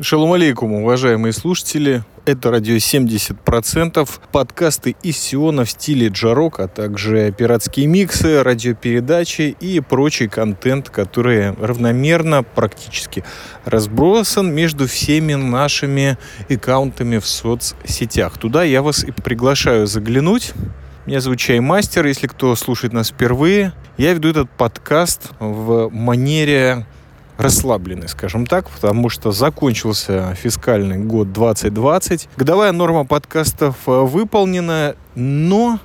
Шалом 0.00 0.32
алейкум, 0.32 0.72
уважаемые 0.74 1.32
слушатели. 1.32 2.02
Это 2.26 2.50
радио 2.50 2.74
70%, 2.74 4.08
подкасты 4.32 4.96
из 5.02 5.16
Сиона 5.16 5.64
в 5.64 5.70
стиле 5.70 6.08
джарок, 6.08 6.60
а 6.60 6.68
также 6.68 7.32
пиратские 7.32 7.86
миксы, 7.86 8.42
радиопередачи 8.42 9.56
и 9.58 9.80
прочий 9.80 10.28
контент, 10.28 10.90
который 10.90 11.52
равномерно 11.52 12.42
практически 12.42 13.24
разбросан 13.64 14.52
между 14.52 14.86
всеми 14.88 15.34
нашими 15.34 16.18
аккаунтами 16.50 17.18
в 17.18 17.26
соцсетях. 17.26 18.36
Туда 18.36 18.64
я 18.64 18.82
вас 18.82 19.04
и 19.04 19.10
приглашаю 19.12 19.86
заглянуть. 19.86 20.52
Меня 21.06 21.20
зовут 21.20 21.38
Чай 21.38 21.60
Мастер. 21.60 22.06
Если 22.06 22.26
кто 22.26 22.56
слушает 22.56 22.94
нас 22.94 23.10
впервые, 23.10 23.74
я 23.98 24.14
веду 24.14 24.30
этот 24.30 24.48
подкаст 24.48 25.32
в 25.38 25.90
манере 25.90 26.86
расслаблены, 27.36 28.08
скажем 28.08 28.46
так, 28.46 28.70
потому 28.70 29.10
что 29.10 29.30
закончился 29.30 30.34
фискальный 30.34 30.96
год 30.96 31.30
2020. 31.30 32.30
Годовая 32.38 32.72
норма 32.72 33.04
подкастов 33.04 33.76
э, 33.86 33.90
выполнена, 33.90 34.96
но 35.14 35.78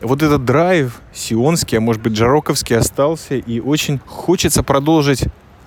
вот 0.00 0.22
этот 0.22 0.44
драйв 0.44 1.00
сионский, 1.12 1.78
а 1.78 1.80
может 1.80 2.00
быть 2.00 2.12
джароковский 2.12 2.76
остался, 2.76 3.34
и 3.34 3.58
очень 3.58 3.98
хочется 4.06 4.62
продолжить 4.62 5.24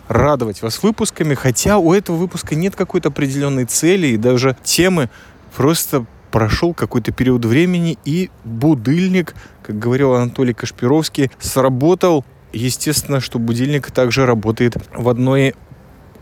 радовать 0.07 0.61
вас 0.61 0.81
выпусками, 0.81 1.33
хотя 1.33 1.79
у 1.79 1.91
этого 1.91 2.15
выпуска 2.15 2.55
нет 2.55 2.77
какой-то 2.77 3.09
определенной 3.09 3.65
цели, 3.65 4.07
и 4.07 4.17
даже 4.17 4.55
темы 4.63 5.09
просто 5.53 6.05
прошел 6.33 6.73
какой-то 6.73 7.13
период 7.13 7.45
времени, 7.45 7.97
и 8.03 8.29
будильник, 8.43 9.35
как 9.61 9.79
говорил 9.79 10.15
Анатолий 10.15 10.53
Кашпировский, 10.53 11.31
сработал 11.39 12.25
Естественно, 12.53 13.19
что 13.19 13.39
будильник 13.39 13.89
также 13.89 14.27
работает 14.27 14.77
в 14.95 15.09
одной 15.09 15.55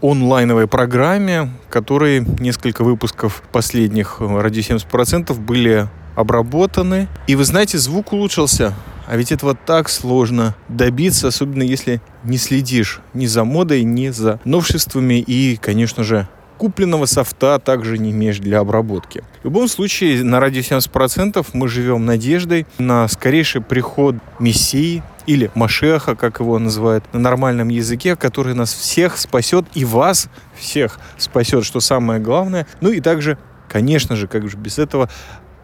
онлайновой 0.02 0.66
программе, 0.66 1.52
которой 1.70 2.22
несколько 2.40 2.86
выпусков 2.86 3.44
последних 3.52 4.22
ради 4.22 4.62
70% 4.62 5.38
были 5.38 5.90
обработаны. 6.16 7.10
И 7.28 7.36
вы 7.36 7.44
знаете, 7.44 7.78
звук 7.78 8.14
улучшился. 8.14 8.74
А 9.08 9.18
ведь 9.18 9.34
этого 9.34 9.56
так 9.56 9.90
сложно 9.90 10.56
добиться, 10.70 11.28
особенно 11.28 11.64
если 11.64 12.02
не 12.24 12.38
следишь 12.38 13.02
ни 13.14 13.26
за 13.26 13.44
модой, 13.44 13.84
ни 13.84 14.08
за 14.08 14.40
новшествами 14.46 15.16
и, 15.16 15.58
конечно 15.58 16.06
же, 16.06 16.30
купленного 16.62 17.08
софта 17.08 17.58
также 17.58 17.98
не 17.98 18.12
имеешь 18.12 18.38
для 18.38 18.60
обработки. 18.60 19.24
В 19.42 19.46
любом 19.46 19.68
случае, 19.68 20.24
на 20.24 20.40
радио 20.40 20.62
70% 20.62 21.44
мы 21.54 21.68
живем 21.68 22.06
надеждой 22.06 22.68
на 22.78 23.08
скорейший 23.08 23.62
приход 23.62 24.18
Мессии, 24.38 25.02
или 25.26 25.50
Машеха, 25.56 26.16
как 26.16 26.40
его 26.40 26.60
называют 26.60 27.04
на 27.14 27.20
нормальном 27.20 27.70
языке, 27.70 28.16
который 28.16 28.54
нас 28.54 28.74
всех 28.74 29.18
спасет 29.18 29.66
и 29.74 29.86
вас 29.86 30.30
всех 30.56 31.00
спасет, 31.18 31.66
что 31.66 31.80
самое 31.80 32.20
главное. 32.20 32.68
Ну 32.80 32.92
и 32.92 33.02
также, 33.02 33.40
конечно 33.68 34.16
же, 34.16 34.28
как 34.28 34.48
же 34.48 34.56
без 34.56 34.78
этого, 34.78 35.10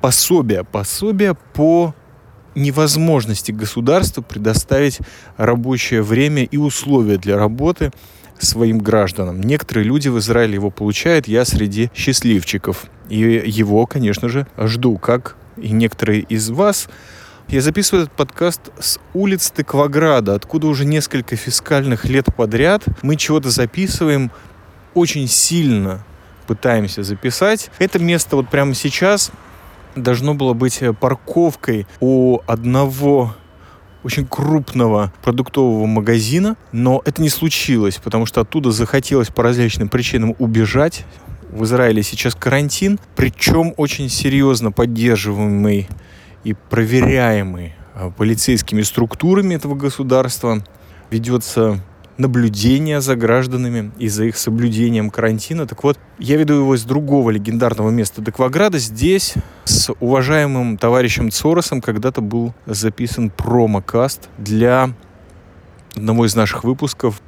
пособие, 0.02 0.64
пособие 0.64 1.36
по 1.54 1.94
невозможности 2.56 3.52
государства 3.52 4.23
предоставить 4.23 5.00
рабочее 5.38 6.02
время 6.02 6.44
и 6.44 6.58
условия 6.58 7.17
для 7.17 7.38
работы 7.38 7.92
своим 8.39 8.80
гражданам. 8.80 9.41
Некоторые 9.41 9.85
люди 9.85 10.07
в 10.09 10.17
Израиле 10.19 10.55
его 10.55 10.69
получают, 10.69 11.27
я 11.27 11.45
среди 11.45 11.91
счастливчиков. 11.93 12.85
И 13.09 13.17
его, 13.17 13.85
конечно 13.85 14.30
же, 14.30 14.47
жду, 14.57 14.97
как 14.97 15.35
и 15.57 15.71
некоторые 15.71 16.21
из 16.21 16.49
вас. 16.49 16.88
Я 17.47 17.61
записываю 17.61 18.05
этот 18.05 18.15
подкаст 18.15 18.61
с 18.77 18.99
улиц 19.13 19.52
Тыкваграда, 19.52 20.35
откуда 20.35 20.67
уже 20.67 20.83
несколько 20.85 21.35
фискальных 21.35 22.05
лет 22.05 22.25
подряд 22.35 22.83
мы 23.02 23.15
чего-то 23.15 23.49
записываем 23.49 24.31
очень 24.93 25.27
сильно 25.27 26.03
пытаемся 26.45 27.03
записать. 27.03 27.70
Это 27.80 27.99
место 27.99 28.36
вот 28.36 28.49
прямо 28.49 28.73
сейчас 28.73 29.31
должно 29.95 30.33
было 30.33 30.53
быть 30.53 30.81
парковкой 30.99 31.87
у 31.99 32.39
одного 32.47 33.36
очень 34.03 34.25
крупного 34.25 35.11
продуктового 35.23 35.85
магазина, 35.85 36.55
но 36.71 37.02
это 37.05 37.21
не 37.21 37.30
случилось, 37.30 37.97
потому 37.97 38.25
что 38.25 38.41
оттуда 38.41 38.71
захотелось 38.71 39.30
по 39.30 39.43
различным 39.43 39.89
причинам 39.89 40.35
убежать. 40.39 41.05
В 41.49 41.63
Израиле 41.63 42.03
сейчас 42.03 42.35
карантин, 42.35 42.99
причем 43.15 43.73
очень 43.77 44.09
серьезно 44.09 44.71
поддерживаемый 44.71 45.87
и 46.43 46.53
проверяемый 46.53 47.73
а, 47.93 48.11
полицейскими 48.11 48.81
структурами 48.81 49.55
этого 49.55 49.75
государства. 49.75 50.64
Ведется 51.09 51.81
наблюдение 52.17 53.02
за 53.02 53.16
гражданами 53.16 53.92
и 53.98 54.08
за 54.08 54.26
их 54.26 54.38
соблюдением 54.38 55.10
карантина. 55.10 55.67
Так 55.67 55.83
вот, 55.83 56.00
я 56.20 56.38
веду 56.38 56.55
его 56.55 56.76
из 56.76 56.83
другого 56.83 57.30
легендарного 57.30 57.89
места 57.89 58.22
Декваграда. 58.22 58.80
Здесь 58.80 59.36
с 59.66 59.92
уважаемым 60.00 60.77
товарищем 60.77 61.32
Цоросом 61.32 61.82
когда-то 61.82 62.22
был 62.22 62.54
записан 62.66 63.30
промокаст 63.30 64.30
для 64.38 64.94
одного 65.95 66.26
из 66.26 66.36
наших 66.36 66.64
выпусков 66.64 67.22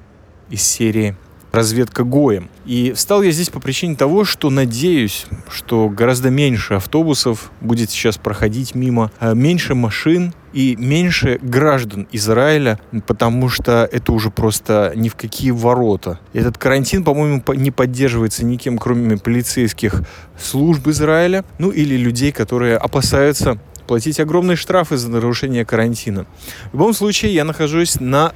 из 0.49 0.63
серии 0.63 1.15
разведка 1.51 2.03
Гоем. 2.03 2.49
И 2.65 2.93
встал 2.93 3.21
я 3.21 3.31
здесь 3.31 3.49
по 3.49 3.59
причине 3.59 3.95
того, 3.95 4.25
что 4.25 4.49
надеюсь, 4.49 5.25
что 5.49 5.89
гораздо 5.89 6.29
меньше 6.29 6.75
автобусов 6.75 7.51
будет 7.61 7.89
сейчас 7.89 8.17
проходить 8.17 8.75
мимо, 8.75 9.11
а 9.19 9.33
меньше 9.33 9.75
машин 9.75 10.33
и 10.53 10.75
меньше 10.77 11.39
граждан 11.41 12.07
Израиля, 12.11 12.79
потому 13.05 13.49
что 13.49 13.87
это 13.91 14.11
уже 14.11 14.31
просто 14.31 14.93
ни 14.95 15.09
в 15.09 15.15
какие 15.15 15.51
ворота. 15.51 16.19
Этот 16.33 16.57
карантин, 16.57 17.03
по-моему, 17.03 17.43
не 17.53 17.71
поддерживается 17.71 18.45
никем, 18.45 18.77
кроме 18.77 19.17
полицейских 19.17 20.01
служб 20.39 20.87
Израиля, 20.87 21.45
ну 21.59 21.69
или 21.69 21.95
людей, 21.95 22.31
которые 22.31 22.77
опасаются 22.77 23.59
платить 23.87 24.19
огромные 24.19 24.55
штрафы 24.55 24.97
за 24.97 25.09
нарушение 25.09 25.65
карантина. 25.65 26.27
В 26.71 26.73
любом 26.73 26.93
случае, 26.93 27.33
я 27.33 27.43
нахожусь 27.43 27.99
на 27.99 28.33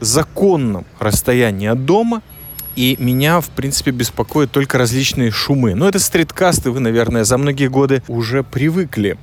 законном 0.00 0.86
расстоянии 0.98 1.68
от 1.68 1.84
дома, 1.84 2.22
и 2.76 2.96
меня, 3.00 3.40
в 3.40 3.48
принципе, 3.48 3.90
беспокоят 3.90 4.52
только 4.52 4.78
различные 4.78 5.30
шумы. 5.30 5.74
Но 5.74 5.88
это 5.88 5.98
стриткасты, 5.98 6.70
вы, 6.70 6.80
наверное, 6.80 7.24
за 7.24 7.38
многие 7.38 7.68
годы 7.68 8.02
уже 8.06 8.44
привыкли 8.44 9.18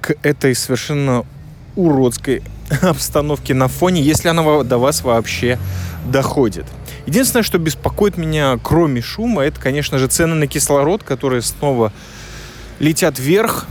к 0.00 0.14
этой 0.22 0.54
совершенно 0.54 1.24
уродской 1.74 2.42
обстановке 2.82 3.54
на 3.54 3.68
фоне, 3.68 4.02
если 4.02 4.28
она 4.28 4.62
до 4.62 4.78
вас 4.78 5.02
вообще 5.02 5.58
доходит. 6.06 6.66
Единственное, 7.06 7.42
что 7.42 7.58
беспокоит 7.58 8.18
меня, 8.18 8.58
кроме 8.62 9.00
шума, 9.00 9.42
это, 9.42 9.58
конечно 9.58 9.98
же, 9.98 10.08
цены 10.08 10.34
на 10.34 10.46
кислород, 10.46 11.02
которые 11.02 11.40
снова 11.40 11.92
летят 12.78 13.18
вверх, 13.18 13.66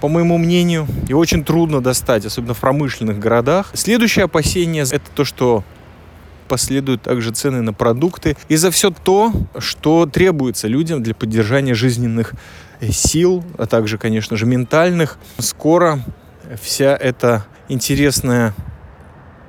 по 0.00 0.08
моему 0.08 0.38
мнению, 0.38 0.86
и 1.08 1.12
очень 1.12 1.44
трудно 1.44 1.80
достать, 1.80 2.24
особенно 2.24 2.54
в 2.54 2.58
промышленных 2.58 3.18
городах. 3.18 3.70
Следующее 3.74 4.26
опасение– 4.26 4.84
это 4.90 5.10
то, 5.14 5.24
что 5.24 5.64
последуют 6.46 7.02
также 7.02 7.30
цены 7.32 7.62
на 7.62 7.72
продукты 7.72 8.36
и 8.48 8.56
за 8.56 8.70
все 8.70 8.90
то, 8.90 9.32
что 9.58 10.06
требуется 10.06 10.68
людям 10.68 11.02
для 11.02 11.14
поддержания 11.14 11.74
жизненных 11.74 12.32
сил, 12.90 13.44
а 13.58 13.66
также, 13.66 13.98
конечно 13.98 14.36
же, 14.36 14.46
ментальных. 14.46 15.18
Скоро 15.38 16.00
вся 16.60 16.96
эта 16.96 17.46
интересная 17.68 18.54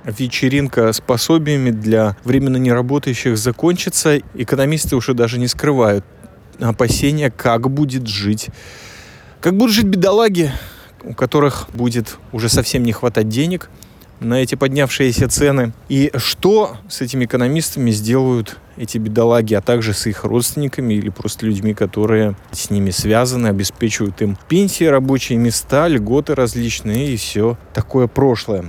вечеринка 0.06 0.94
с 0.94 1.02
пособиями 1.02 1.72
для 1.72 2.16
временно 2.24 2.58
неработающих 2.58 3.38
закончится. 3.38 4.18
Экономисты 4.34 4.96
уже 4.96 5.14
даже 5.14 5.38
не 5.38 5.47
скрывают 5.47 6.06
опасения, 6.59 7.29
как 7.29 7.69
будет 7.69 8.08
жить, 8.08 8.47
как 9.41 9.56
будут 9.56 9.75
жить 9.75 9.85
бедолаги, 9.85 10.52
у 11.03 11.14
которых 11.14 11.68
будет 11.74 12.18
уже 12.31 12.50
совсем 12.50 12.84
не 12.84 12.94
хватать 12.94 13.29
денег– 13.29 13.69
на 14.19 14.35
эти 14.35 14.55
поднявшиеся 14.55 15.28
цены. 15.28 15.73
И 15.90 16.11
что 16.16 16.78
с 16.90 17.02
этими 17.02 17.25
экономистами 17.25 17.91
сделают 17.91 18.58
эти 18.78 18.97
бедолаги, 18.97 19.53
а 19.53 19.61
также 19.61 19.93
с 19.93 20.05
их 20.08 20.23
родственниками 20.23 20.93
или 20.93 21.09
просто 21.09 21.46
людьми, 21.46 21.73
которые 21.73 22.35
с 22.52 22.69
ними 22.69 22.91
связаны, 22.91 23.47
обеспечивают 23.47 24.22
им 24.22 24.37
пенсии, 24.47 24.85
рабочие 24.85 25.37
места, 25.37 25.87
льготы 25.87 26.35
различные 26.35 27.14
и 27.14 27.17
все 27.17 27.58
такое 27.73 28.08
прошлое. 28.08 28.66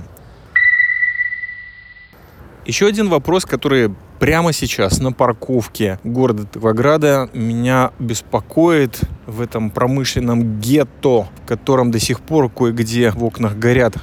Еще 2.65 2.85
один 2.85 3.09
вопрос, 3.09 3.45
который 3.45 3.91
прямо 4.19 4.53
сейчас 4.53 4.99
на 4.99 5.11
парковке 5.11 5.97
города 6.03 6.45
Тывограда 6.45 7.29
меня 7.33 7.91
беспокоит 7.97 8.99
в 9.25 9.41
этом 9.41 9.71
промышленном 9.71 10.59
гетто, 10.59 11.27
в 11.43 11.47
котором 11.47 11.89
до 11.89 11.99
сих 11.99 12.19
пор 12.19 12.49
кое-где 12.49 13.11
в 13.11 13.23
окнах 13.23 13.57
горят 13.57 13.95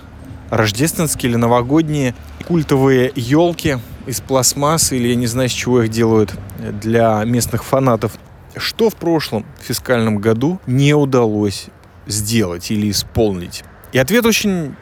рождественские 0.50 1.30
или 1.30 1.36
новогодние 1.36 2.14
культовые 2.46 3.12
елки 3.14 3.78
из 4.06 4.20
пластмассы 4.20 4.96
или 4.96 5.08
я 5.08 5.14
не 5.14 5.26
знаю, 5.26 5.48
с 5.48 5.52
чего 5.52 5.82
их 5.82 5.90
делают 5.90 6.34
для 6.58 7.22
местных 7.24 7.64
фанатов. 7.64 8.12
Что 8.56 8.88
в 8.88 8.94
прошлом 8.94 9.44
фискальном 9.60 10.18
году 10.18 10.60
не 10.66 10.94
удалось 10.94 11.66
сделать 12.06 12.70
или 12.70 12.90
исполнить? 12.90 13.64
И 13.92 13.98
ответ 13.98 14.24
очень 14.24 14.74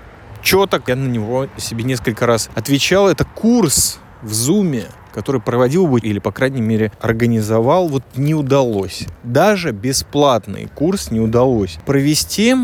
четок. 0.43 0.89
Я 0.89 0.97
на 0.97 1.09
него 1.09 1.49
себе 1.57 1.83
несколько 1.83 2.27
раз 2.27 2.51
отвечал. 2.55 3.09
Это 3.09 3.25
курс 3.25 3.99
в 4.23 4.33
Зуме, 4.33 4.87
который 5.13 5.41
проводил 5.41 5.87
бы 5.87 5.99
или, 6.01 6.19
по 6.19 6.33
крайней 6.33 6.61
мере, 6.61 6.93
организовал, 7.01 7.89
вот 7.89 8.05
не 8.17 8.35
удалось. 8.35 9.07
Даже 9.23 9.73
бесплатный 9.73 10.69
курс 10.75 11.11
не 11.11 11.21
удалось 11.21 11.79
провести 11.87 12.55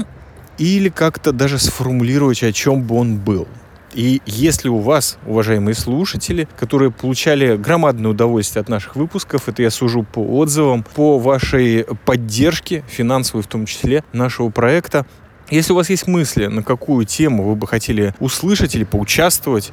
или 0.60 0.90
как-то 0.90 1.32
даже 1.32 1.58
сформулировать, 1.58 2.42
о 2.42 2.52
чем 2.52 2.82
бы 2.82 2.96
он 2.96 3.16
был. 3.16 3.48
И 3.94 4.20
если 4.26 4.68
у 4.68 4.78
вас, 4.78 5.18
уважаемые 5.26 5.74
слушатели, 5.74 6.46
которые 6.58 6.92
получали 6.92 7.56
громадное 7.56 8.10
удовольствие 8.12 8.60
от 8.60 8.68
наших 8.68 8.94
выпусков, 8.94 9.48
это 9.48 9.62
я 9.62 9.70
сужу 9.70 10.04
по 10.04 10.20
отзывам, 10.20 10.84
по 10.94 11.18
вашей 11.18 11.86
поддержке, 12.04 12.84
финансовой 12.88 13.42
в 13.42 13.48
том 13.48 13.66
числе, 13.66 14.04
нашего 14.12 14.50
проекта, 14.50 15.06
если 15.50 15.72
у 15.72 15.76
вас 15.76 15.90
есть 15.90 16.06
мысли, 16.06 16.46
на 16.46 16.62
какую 16.62 17.06
тему 17.06 17.42
вы 17.42 17.56
бы 17.56 17.66
хотели 17.66 18.14
услышать 18.20 18.76
или 18.76 18.84
поучаствовать 18.84 19.72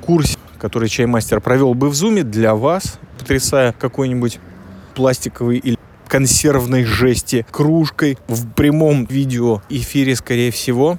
в 0.00 0.04
курсе, 0.06 0.38
который 0.58 0.88
чаймастер 0.88 1.40
провел 1.40 1.74
бы 1.74 1.90
в 1.90 1.94
Зуме 1.94 2.22
для 2.22 2.54
вас, 2.54 2.98
потрясая 3.18 3.72
какой-нибудь 3.72 4.38
пластиковый 4.94 5.58
или 5.58 5.76
консервной 6.10 6.84
жести 6.84 7.46
кружкой 7.52 8.18
в 8.26 8.50
прямом 8.50 9.04
видео 9.04 9.62
эфире, 9.70 10.16
скорее 10.16 10.50
всего, 10.50 10.98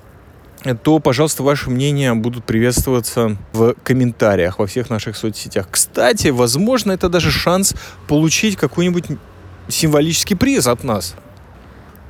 то, 0.83 0.99
пожалуйста, 0.99 1.43
ваши 1.43 1.69
мнения 1.69 2.13
будут 2.13 2.45
приветствоваться 2.45 3.35
в 3.51 3.75
комментариях 3.83 4.57
во 4.59 4.67
всех 4.67 4.89
наших 4.89 5.17
соцсетях. 5.17 5.67
Кстати, 5.69 6.29
возможно, 6.29 6.93
это 6.93 7.09
даже 7.09 7.29
шанс 7.29 7.75
получить 8.07 8.55
какой-нибудь 8.55 9.05
символический 9.67 10.37
приз 10.37 10.67
от 10.67 10.85
нас. 10.85 11.15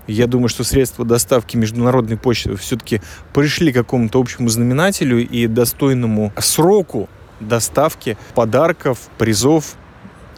Я 0.06 0.28
думаю, 0.28 0.50
что 0.50 0.64
средства 0.64 1.04
доставки 1.04 1.58
международной 1.58 2.18
почты 2.18 2.56
все-таки 2.56 3.02
пришли 3.34 3.72
к 3.72 3.76
какому-то 3.76 4.20
общему 4.20 4.48
знаменателю 4.50 5.26
и 5.26 5.48
достойному 5.48 6.32
сроку 6.38 7.10
доставки 7.40 8.18
подарков, 8.36 9.10
призов 9.18 9.76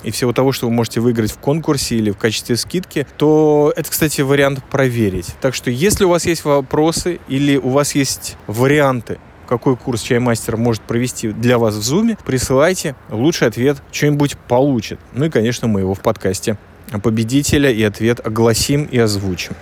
и 0.04 0.12
всего 0.12 0.34
того, 0.34 0.52
что 0.52 0.68
вы 0.68 0.74
можете 0.74 1.00
выиграть 1.00 1.32
в 1.32 1.38
конкурсе 1.38 1.96
или 1.96 2.12
в 2.12 2.18
качестве 2.18 2.58
скидки, 2.58 3.08
то 3.18 3.74
это, 3.76 3.90
кстати, 3.90 4.22
вариант 4.22 4.64
проверить. 4.64 5.36
Так 5.42 5.56
что, 5.56 5.70
если 5.72 6.06
у 6.06 6.10
вас 6.10 6.26
есть 6.26 6.46
вопросы 6.46 7.20
или 7.28 7.58
у 7.58 7.70
вас 7.70 7.96
есть 7.96 8.38
варианты, 8.48 9.20
какой 9.48 9.76
курс 9.76 10.02
чаймастер 10.02 10.58
может 10.58 10.82
провести 10.84 11.30
для 11.30 11.58
вас 11.58 11.76
в 11.76 11.82
Зуме, 11.82 12.18
присылайте. 12.26 12.96
Лучший 13.10 13.48
ответ 13.48 13.78
что-нибудь 13.92 14.38
получит. 14.38 15.00
Ну 15.14 15.26
и, 15.26 15.30
конечно, 15.30 15.68
мы 15.68 15.82
его 15.82 15.94
в 15.94 16.00
подкасте 16.00 16.58
победителя 17.02 17.72
и 17.72 17.84
ответ 17.84 18.26
огласим 18.26 18.84
и 18.86 18.98
озвучим. 18.98 19.56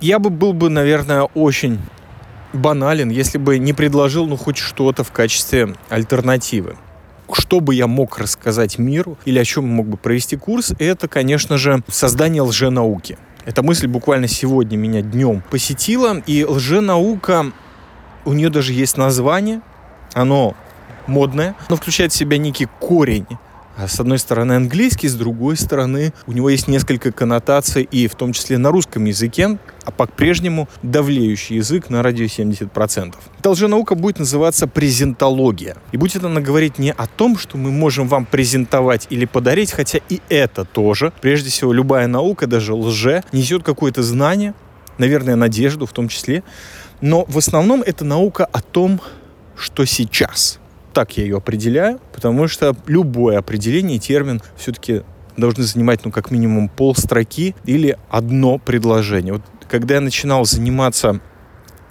Я 0.00 0.18
бы 0.18 0.30
был 0.30 0.52
бы, 0.52 0.68
наверное, 0.68 1.22
очень 1.22 1.78
банален, 2.52 3.10
если 3.10 3.38
бы 3.38 3.58
не 3.58 3.72
предложил 3.72 4.26
ну 4.26 4.36
хоть 4.36 4.56
что-то 4.56 5.04
в 5.04 5.12
качестве 5.12 5.74
альтернативы 5.88 6.76
что 7.32 7.60
бы 7.60 7.74
я 7.74 7.86
мог 7.86 8.18
рассказать 8.18 8.78
миру 8.78 9.18
или 9.24 9.38
о 9.38 9.44
чем 9.44 9.68
мог 9.68 9.86
бы 9.86 9.96
провести 9.96 10.36
курс, 10.36 10.72
это, 10.78 11.08
конечно 11.08 11.58
же, 11.58 11.82
создание 11.88 12.42
лженауки. 12.42 13.18
Эта 13.44 13.62
мысль 13.62 13.86
буквально 13.86 14.28
сегодня 14.28 14.76
меня 14.76 15.02
днем 15.02 15.42
посетила, 15.50 16.20
и 16.26 16.44
лженаука, 16.44 17.52
у 18.24 18.32
нее 18.32 18.50
даже 18.50 18.72
есть 18.72 18.96
название, 18.96 19.60
оно 20.14 20.54
модное, 21.06 21.54
но 21.68 21.76
включает 21.76 22.12
в 22.12 22.16
себя 22.16 22.38
некий 22.38 22.66
корень 22.80 23.26
с 23.76 24.00
одной 24.00 24.18
стороны 24.18 24.54
английский, 24.54 25.08
с 25.08 25.14
другой 25.14 25.56
стороны 25.56 26.14
у 26.26 26.32
него 26.32 26.48
есть 26.48 26.66
несколько 26.66 27.12
коннотаций, 27.12 27.82
и 27.82 28.08
в 28.08 28.14
том 28.14 28.32
числе 28.32 28.56
на 28.56 28.70
русском 28.70 29.04
языке, 29.04 29.58
а 29.84 29.90
по-прежнему 29.90 30.68
давлеющий 30.82 31.56
язык 31.56 31.90
на 31.90 32.02
радио 32.02 32.24
70%. 32.24 33.14
Эта 33.38 33.50
лженаука 33.50 33.94
будет 33.94 34.18
называться 34.18 34.66
презентология. 34.66 35.76
И 35.92 35.98
будет 35.98 36.24
она 36.24 36.40
говорить 36.40 36.78
не 36.78 36.92
о 36.92 37.06
том, 37.06 37.36
что 37.36 37.58
мы 37.58 37.70
можем 37.70 38.08
вам 38.08 38.24
презентовать 38.24 39.06
или 39.10 39.26
подарить, 39.26 39.72
хотя 39.72 40.00
и 40.08 40.20
это 40.30 40.64
тоже. 40.64 41.12
Прежде 41.20 41.50
всего, 41.50 41.72
любая 41.72 42.06
наука, 42.06 42.46
даже 42.46 42.72
лже, 42.72 43.22
несет 43.32 43.62
какое-то 43.62 44.02
знание, 44.02 44.54
наверное, 44.96 45.36
надежду 45.36 45.84
в 45.84 45.92
том 45.92 46.08
числе. 46.08 46.42
Но 47.02 47.26
в 47.28 47.36
основном 47.36 47.82
это 47.82 48.06
наука 48.06 48.46
о 48.46 48.62
том, 48.62 49.02
что 49.54 49.84
сейчас– 49.84 50.58
так 50.96 51.18
я 51.18 51.24
ее 51.24 51.36
определяю, 51.36 52.00
потому 52.14 52.48
что 52.48 52.74
любое 52.86 53.36
определение, 53.36 53.98
термин 53.98 54.40
все-таки 54.56 55.02
должны 55.36 55.62
занимать, 55.64 56.06
ну, 56.06 56.10
как 56.10 56.30
минимум 56.30 56.70
полстроки 56.70 57.54
или 57.66 57.98
одно 58.08 58.56
предложение. 58.56 59.34
Вот 59.34 59.42
когда 59.68 59.96
я 59.96 60.00
начинал 60.00 60.46
заниматься 60.46 61.20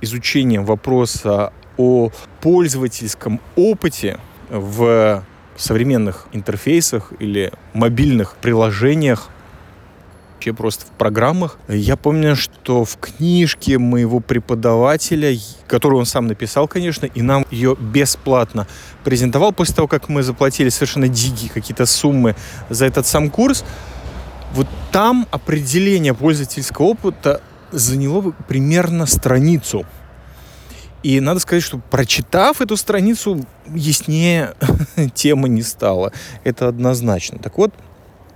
изучением 0.01 0.65
вопроса 0.65 1.53
о 1.77 2.09
пользовательском 2.41 3.41
опыте 3.55 4.17
в 4.49 5.23
современных 5.55 6.25
интерфейсах 6.31 7.13
или 7.19 7.53
мобильных 7.73 8.33
приложениях, 8.37 9.29
вообще 10.45 10.53
просто 10.53 10.85
в 10.85 10.89
программах. 10.89 11.57
Я 11.67 11.95
помню, 11.95 12.35
что 12.35 12.85
в 12.85 12.97
книжке 12.97 13.77
моего 13.77 14.19
преподавателя, 14.19 15.35
которую 15.67 15.99
он 15.99 16.05
сам 16.05 16.27
написал, 16.27 16.67
конечно, 16.67 17.05
и 17.05 17.21
нам 17.21 17.45
ее 17.51 17.75
бесплатно 17.79 18.67
презентовал 19.03 19.51
после 19.51 19.75
того, 19.75 19.87
как 19.87 20.09
мы 20.09 20.23
заплатили 20.23 20.69
совершенно 20.69 21.07
дикие 21.07 21.49
какие-то 21.49 21.85
суммы 21.85 22.35
за 22.69 22.85
этот 22.85 23.07
сам 23.07 23.29
курс, 23.29 23.63
вот 24.53 24.67
там 24.91 25.27
определение 25.31 26.13
пользовательского 26.13 26.85
опыта 26.85 27.41
заняло 27.71 28.33
примерно 28.47 29.05
страницу. 29.05 29.85
И 31.03 31.19
надо 31.19 31.39
сказать, 31.39 31.63
что 31.63 31.77
прочитав 31.77 32.61
эту 32.61 32.77
страницу, 32.77 33.45
яснее 33.67 34.53
тема 35.13 35.47
не 35.47 35.61
стала. 35.61 36.11
Это 36.43 36.67
однозначно. 36.67 37.37
Так 37.37 37.57
вот, 37.57 37.73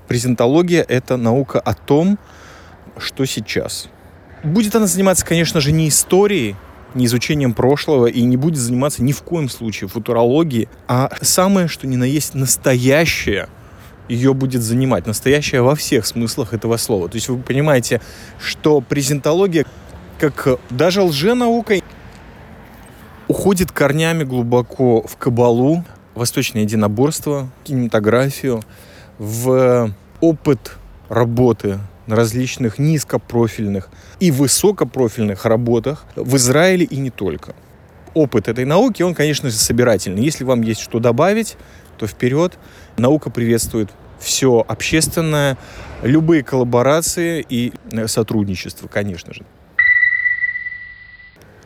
презентология— 0.09 0.83
это 0.89 1.15
наука 1.15 1.59
о 1.59 1.73
том, 1.73 2.19
что 2.97 3.23
сейчас. 3.25 3.87
Будет 4.43 4.75
она 4.75 4.87
заниматься, 4.87 5.25
конечно 5.25 5.61
же, 5.61 5.71
не 5.71 5.87
историей, 5.87 6.55
не 6.95 7.05
изучением 7.05 7.53
прошлого 7.53 8.07
и 8.07 8.23
не 8.23 8.35
будет 8.35 8.57
заниматься 8.57 9.03
ни 9.03 9.11
в 9.11 9.21
коем 9.21 9.47
случае 9.47 9.87
футурологией, 9.87 10.67
а 10.87 11.11
самое, 11.21 11.67
что 11.67 11.85
ни 11.85 11.95
на 11.95 12.05
есть 12.05 12.33
настоящее, 12.33 13.47
ее 14.09 14.33
будет 14.33 14.63
занимать. 14.63 15.05
Настоящее 15.05 15.61
во 15.61 15.75
всех 15.75 16.07
смыслах 16.07 16.53
этого 16.53 16.77
слова. 16.77 17.07
То 17.07 17.15
есть 17.15 17.29
вы 17.29 17.37
понимаете, 17.37 18.01
что 18.41 18.81
презентология, 18.81 19.65
как 20.19 20.59
даже 20.71 21.03
лженаука, 21.03 21.75
уходит 23.27 23.71
корнями 23.71 24.23
глубоко 24.23 25.03
в 25.03 25.15
кабалу, 25.17 25.85
восточное 26.15 26.63
единоборство, 26.63 27.47
кинематографию, 27.63 28.63
в 29.19 29.93
опыт 30.21 30.77
работы 31.09 31.79
на 32.07 32.15
различных 32.15 32.79
низкопрофильных 32.79 33.89
и 34.19 34.31
высокопрофильных 34.31 35.45
работах 35.45 36.05
в 36.15 36.35
Израиле 36.37 36.85
и 36.85 36.97
не 36.97 37.11
только. 37.11 37.53
Опыт 38.15 38.47
этой 38.47 38.65
науки, 38.65 39.03
он, 39.03 39.13
конечно 39.13 39.49
же, 39.49 39.55
собирательный. 39.55 40.23
Если 40.23 40.43
вам 40.43 40.63
есть 40.63 40.81
что 40.81 40.99
добавить, 40.99 41.57
то 41.97 42.07
вперед. 42.07 42.57
Наука 42.97 43.29
приветствует 43.29 43.89
все 44.19 44.65
общественное, 44.67 45.57
любые 46.01 46.43
коллаборации 46.43 47.45
и 47.47 47.73
э, 47.91 48.07
сотрудничество, 48.07 48.87
конечно 48.87 49.33
же. 49.33 49.45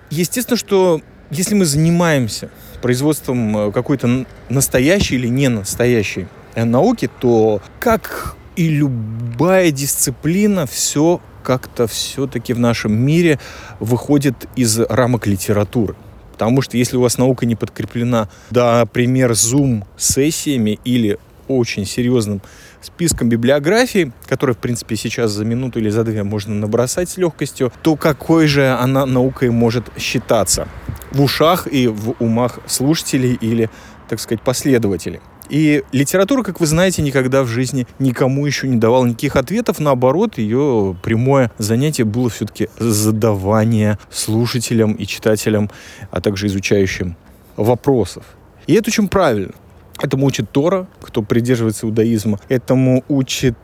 Естественно, 0.10 0.57
что 0.57 1.01
если 1.31 1.55
мы 1.55 1.65
занимаемся 1.65 2.50
производством 2.81 3.57
э, 3.57 3.72
какой-то 3.72 4.25
настоящей 4.50 5.15
или 5.15 5.27
не 5.27 5.48
настоящей 5.48 6.27
Э, 6.27 6.42
науки, 6.55 7.10
то 7.19 7.62
как 7.79 8.36
и 8.55 8.69
любая 8.69 9.72
дисциплина, 9.72 10.65
все 10.65 11.19
как-то 11.43 11.88
все-таки 11.88 12.53
в 12.53 12.60
нашем 12.60 12.93
мире 12.93 13.39
выходит 13.79 14.48
из 14.55 14.79
рамок 14.79 15.27
литературы. 15.27 15.95
Потому 16.31 16.62
что 16.62 16.77
если 16.77 16.98
у 16.98 17.01
вас 17.01 17.17
наука 17.17 17.45
не 17.45 17.55
подкреплена, 17.55 18.29
да, 18.50 18.86
пример 18.86 19.31
Zoom 19.31 19.83
сессиями 19.98 20.79
или 20.83 21.19
очень 21.48 21.86
серьезным 21.86 22.41
списком 22.81 23.29
библиографии, 23.29 24.12
который, 24.27 24.55
в 24.55 24.57
принципе, 24.57 24.95
сейчас 24.95 25.31
за 25.31 25.45
минуту 25.45 25.79
или 25.79 25.89
за 25.89 26.03
две 26.03 26.24
можно 26.24 26.53
набросать 26.53 27.10
с 27.10 27.17
легкостью, 27.17 27.72
то 27.81 27.95
какой 27.95 28.48
же 28.48 28.69
она 28.69 29.05
наукой 29.05 29.50
может 29.50 29.86
считаться 29.98 30.67
в 31.12 31.22
ушах 31.22 31.67
и 31.72 31.88
в 31.88 32.15
умах 32.19 32.60
слушателей 32.65 33.33
или, 33.36 33.69
так 34.10 34.19
сказать, 34.19 34.41
последователей. 34.41 35.22
И 35.50 35.83
литература, 35.91 36.43
как 36.43 36.59
вы 36.59 36.65
знаете, 36.65 37.01
никогда 37.01 37.43
в 37.43 37.47
жизни 37.47 37.88
никому 38.00 38.45
еще 38.45 38.67
не 38.67 38.77
давала 38.77 39.05
никаких 39.05 39.35
ответов. 39.35 39.79
Наоборот, 39.79 40.38
ее 40.38 40.95
прямое 41.03 41.51
занятие 41.57 42.05
было 42.05 42.29
все-таки 42.29 42.69
задавание 42.79 44.00
слушателям 44.09 44.93
и 44.93 45.05
читателям, 45.05 45.69
а 46.12 46.21
также 46.21 46.47
изучающим 46.47 47.15
вопросов. 47.57 48.23
И 48.67 48.73
это 48.73 48.89
очень 48.89 49.07
правильно. 49.07 49.53
Этому 50.01 50.25
учит 50.25 50.50
Тора, 50.51 50.88
кто 51.01 51.21
придерживается 51.21 51.85
иудаизма. 51.85 52.39
Этому 52.50 53.03
учит 53.07 53.55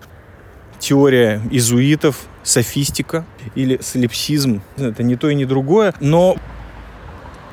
теория 0.80 1.42
изуитов, 1.52 2.28
софистика 2.44 3.26
или 3.56 3.80
солипсизм. 3.82 4.62
Это 4.78 5.04
не 5.04 5.16
то 5.16 5.30
и 5.30 5.36
не 5.36 5.46
другое, 5.46 5.94
но 6.00 6.38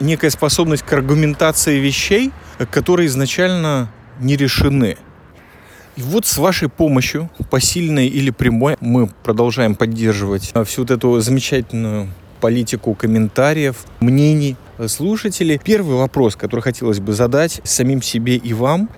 некая 0.01 0.31
способность 0.31 0.83
к 0.83 0.93
аргументации 0.93 1.79
вещей, 1.79 2.33
которые 2.71 3.07
изначально 3.07 3.91
не 4.21 4.37
решены. 4.37 4.97
И 5.97 6.03
вот 6.03 6.27
с 6.27 6.37
вашей 6.37 6.69
помощью, 6.69 7.31
посильной 7.51 8.07
или 8.07 8.31
прямой, 8.31 8.77
мы 8.81 9.07
продолжаем 9.07 9.75
поддерживать 9.75 10.53
всю 10.67 10.83
вот 10.83 10.91
эту 10.91 11.21
замечательную 11.21 12.09
политику 12.41 12.95
комментариев, 12.95 13.77
мнений 14.01 14.57
слушателей. 14.87 15.59
Первый 15.63 15.97
вопрос, 15.97 16.37
который 16.37 16.61
хотелось 16.61 17.01
бы 17.01 17.13
задать 17.13 17.61
самим 17.65 18.03
себе 18.03 18.37
и 18.37 18.53
вам. 18.53 18.91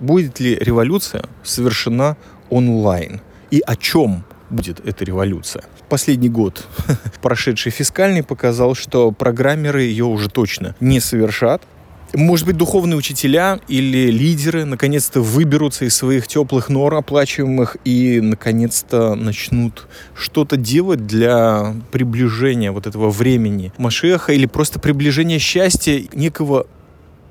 Будет 0.00 0.38
ли 0.40 0.54
революция 0.56 1.24
совершена 1.42 2.16
онлайн? 2.50 3.20
И 3.50 3.62
о 3.66 3.74
чем 3.74 4.24
будет 4.50 4.86
эта 4.86 5.04
революция? 5.04 5.64
Последний 5.88 6.28
год, 6.28 6.66
прошедший 7.22 7.72
фискальный, 7.72 8.22
показал, 8.22 8.74
что 8.74 9.10
программеры 9.10 9.82
ее 9.82 10.04
уже 10.04 10.28
точно 10.28 10.76
не 10.80 11.00
совершат. 11.00 11.62
Может 12.14 12.46
быть, 12.46 12.56
духовные 12.56 12.96
учителя 12.96 13.60
или 13.68 14.10
лидеры 14.10 14.64
наконец-то 14.64 15.20
выберутся 15.20 15.84
из 15.84 15.94
своих 15.94 16.26
теплых 16.26 16.70
нор 16.70 16.94
оплачиваемых 16.94 17.76
и 17.84 18.20
наконец-то 18.20 19.14
начнут 19.14 19.86
что-то 20.14 20.56
делать 20.56 21.06
для 21.06 21.74
приближения 21.92 22.72
вот 22.72 22.86
этого 22.86 23.10
времени 23.10 23.72
Машеха 23.76 24.32
или 24.32 24.46
просто 24.46 24.80
приближения 24.80 25.38
счастья, 25.38 26.02
некого 26.14 26.66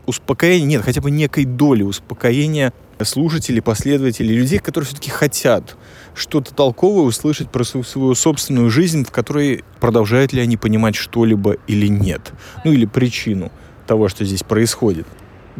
успокоения, 0.05 0.65
нет, 0.65 0.83
хотя 0.83 1.01
бы 1.01 1.09
некой 1.09 1.45
доли 1.45 1.81
успокоения 1.81 2.71
слушателей, 3.01 3.61
последователей, 3.61 4.35
людей, 4.35 4.59
которые 4.59 4.87
все-таки 4.87 5.09
хотят 5.09 5.75
что-то 6.15 6.53
толковое 6.53 7.03
услышать 7.03 7.49
про 7.51 7.63
свою 7.63 8.15
собственную 8.15 8.69
жизнь, 8.69 9.05
в 9.05 9.11
которой 9.11 9.63
продолжают 9.79 10.33
ли 10.33 10.41
они 10.41 10.57
понимать 10.57 10.95
что-либо 10.95 11.57
или 11.67 11.87
нет. 11.87 12.31
Ну 12.63 12.71
или 12.71 12.85
причину 12.85 13.51
того, 13.87 14.09
что 14.09 14.25
здесь 14.25 14.43
происходит. 14.43 15.07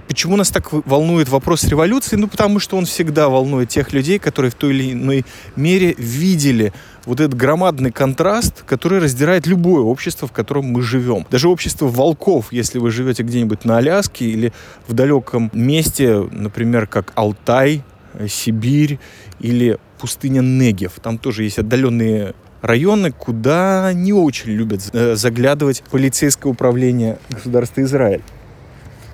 Почему 0.08 0.36
нас 0.36 0.50
так 0.50 0.72
волнует 0.72 1.28
вопрос 1.28 1.64
революции? 1.64 2.18
Ну, 2.18 2.28
потому 2.28 2.60
что 2.60 2.78
он 2.78 2.86
всегда 2.86 3.30
волнует 3.30 3.70
тех 3.70 3.94
людей, 3.94 4.20
которые 4.20 4.52
в 4.52 4.56
той 4.56 4.76
или 4.76 4.94
иной 4.94 5.26
мере 5.56 5.96
видели 5.98 6.72
вот 7.06 7.20
этот 7.20 7.36
громадный 7.36 7.92
контраст, 7.92 8.64
который 8.64 9.00
раздирает 9.00 9.48
любое 9.48 9.82
общество, 9.82 10.28
в 10.28 10.32
котором 10.32 10.66
мы 10.66 10.84
живем. 10.84 11.26
Даже 11.32 11.50
общество 11.50 11.88
волков, 11.88 12.52
если 12.52 12.78
вы 12.78 12.92
живете 12.92 13.24
где-нибудь 13.24 13.66
на 13.66 13.78
Аляске 13.78 14.26
или 14.26 14.54
в 14.88 14.94
далеком 14.94 15.50
месте, 15.54 16.20
например, 16.32 16.86
как 16.86 17.12
Алтай, 17.16 17.82
Сибирь 18.30 19.00
или 19.40 19.80
пустыня 20.00 20.42
Негев. 20.42 20.94
Там 21.02 21.18
тоже 21.18 21.44
есть 21.44 21.58
отдаленные 21.58 22.36
районы, 22.62 23.12
куда 23.12 23.92
не 23.94 24.14
очень 24.14 24.52
любят 24.52 24.90
э, 24.94 25.16
заглядывать 25.16 25.84
полицейское 25.92 26.52
управление 26.52 27.20
государства 27.30 27.82
Израиль. 27.82 28.22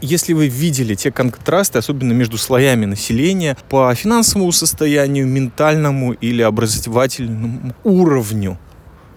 Если 0.01 0.33
вы 0.33 0.49
видели 0.49 0.95
те 0.95 1.11
контрасты, 1.11 1.79
особенно 1.79 2.11
между 2.11 2.37
слоями 2.37 2.85
населения, 2.85 3.55
по 3.69 3.93
финансовому 3.95 4.51
состоянию, 4.51 5.25
ментальному 5.25 6.11
или 6.11 6.41
образовательному 6.41 7.73
уровню 7.85 8.57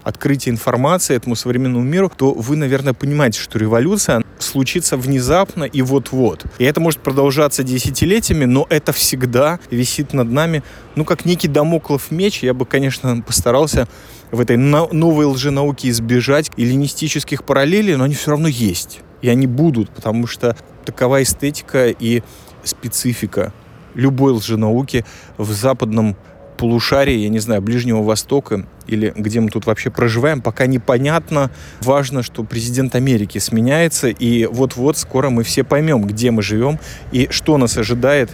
открытия 0.07 0.51
информации 0.51 1.17
этому 1.17 1.35
современному 1.35 1.83
миру, 1.83 2.09
то 2.15 2.31
вы, 2.33 2.55
наверное, 2.55 2.93
понимаете, 2.93 3.41
что 3.41 3.59
революция 3.59 4.23
случится 4.39 4.95
внезапно 4.95 5.65
и 5.65 5.81
вот-вот. 5.81 6.45
И 6.59 6.63
это 6.63 6.79
может 6.79 7.01
продолжаться 7.01 7.61
десятилетиями, 7.61 8.45
но 8.45 8.65
это 8.69 8.93
всегда 8.93 9.59
висит 9.69 10.13
над 10.13 10.31
нами, 10.31 10.63
ну, 10.95 11.03
как 11.03 11.25
некий 11.25 11.49
домоклов 11.49 12.09
меч. 12.09 12.41
Я 12.41 12.53
бы, 12.53 12.65
конечно, 12.65 13.21
постарался 13.21 13.89
в 14.31 14.39
этой 14.39 14.55
новой 14.55 15.25
лженауке 15.25 15.89
избежать 15.89 16.51
эллинистических 16.55 17.43
параллелей, 17.43 17.97
но 17.97 18.05
они 18.05 18.15
все 18.15 18.31
равно 18.31 18.47
есть. 18.47 19.01
И 19.21 19.27
они 19.27 19.45
будут, 19.45 19.89
потому 19.89 20.25
что 20.25 20.55
такова 20.85 21.21
эстетика 21.21 21.89
и 21.89 22.23
специфика 22.63 23.51
любой 23.93 24.31
лженауки 24.31 25.03
в 25.37 25.51
западном 25.51 26.15
полушарии, 26.57 27.15
я 27.15 27.29
не 27.29 27.39
знаю, 27.39 27.61
Ближнего 27.61 28.01
Востока 28.01 28.65
или 28.87 29.13
где 29.15 29.39
мы 29.39 29.49
тут 29.49 29.65
вообще 29.65 29.89
проживаем, 29.89 30.41
пока 30.41 30.65
непонятно. 30.65 31.51
Важно, 31.81 32.23
что 32.23 32.43
президент 32.43 32.95
Америки 32.95 33.37
сменяется, 33.37 34.09
и 34.09 34.45
вот-вот 34.45 34.97
скоро 34.97 35.29
мы 35.29 35.43
все 35.43 35.63
поймем, 35.63 36.05
где 36.05 36.31
мы 36.31 36.41
живем 36.41 36.79
и 37.11 37.27
что 37.31 37.57
нас 37.57 37.77
ожидает, 37.77 38.31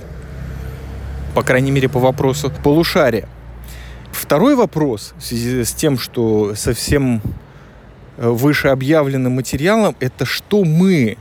по 1.36 1.44
крайней 1.44 1.72
мере, 1.72 1.90
по 1.90 2.00
вопросу 2.00 2.52
полушария. 2.64 3.28
Второй 4.12 4.56
вопрос 4.56 5.14
в 5.18 5.24
связи 5.24 5.64
с 5.64 5.74
тем, 5.74 5.98
что 5.98 6.54
совсем 6.56 7.22
э, 8.18 8.30
выше 8.30 8.68
объявленным 8.68 9.34
материалом, 9.34 9.96
это 10.00 10.26
что 10.26 10.64
мы, 10.64 11.18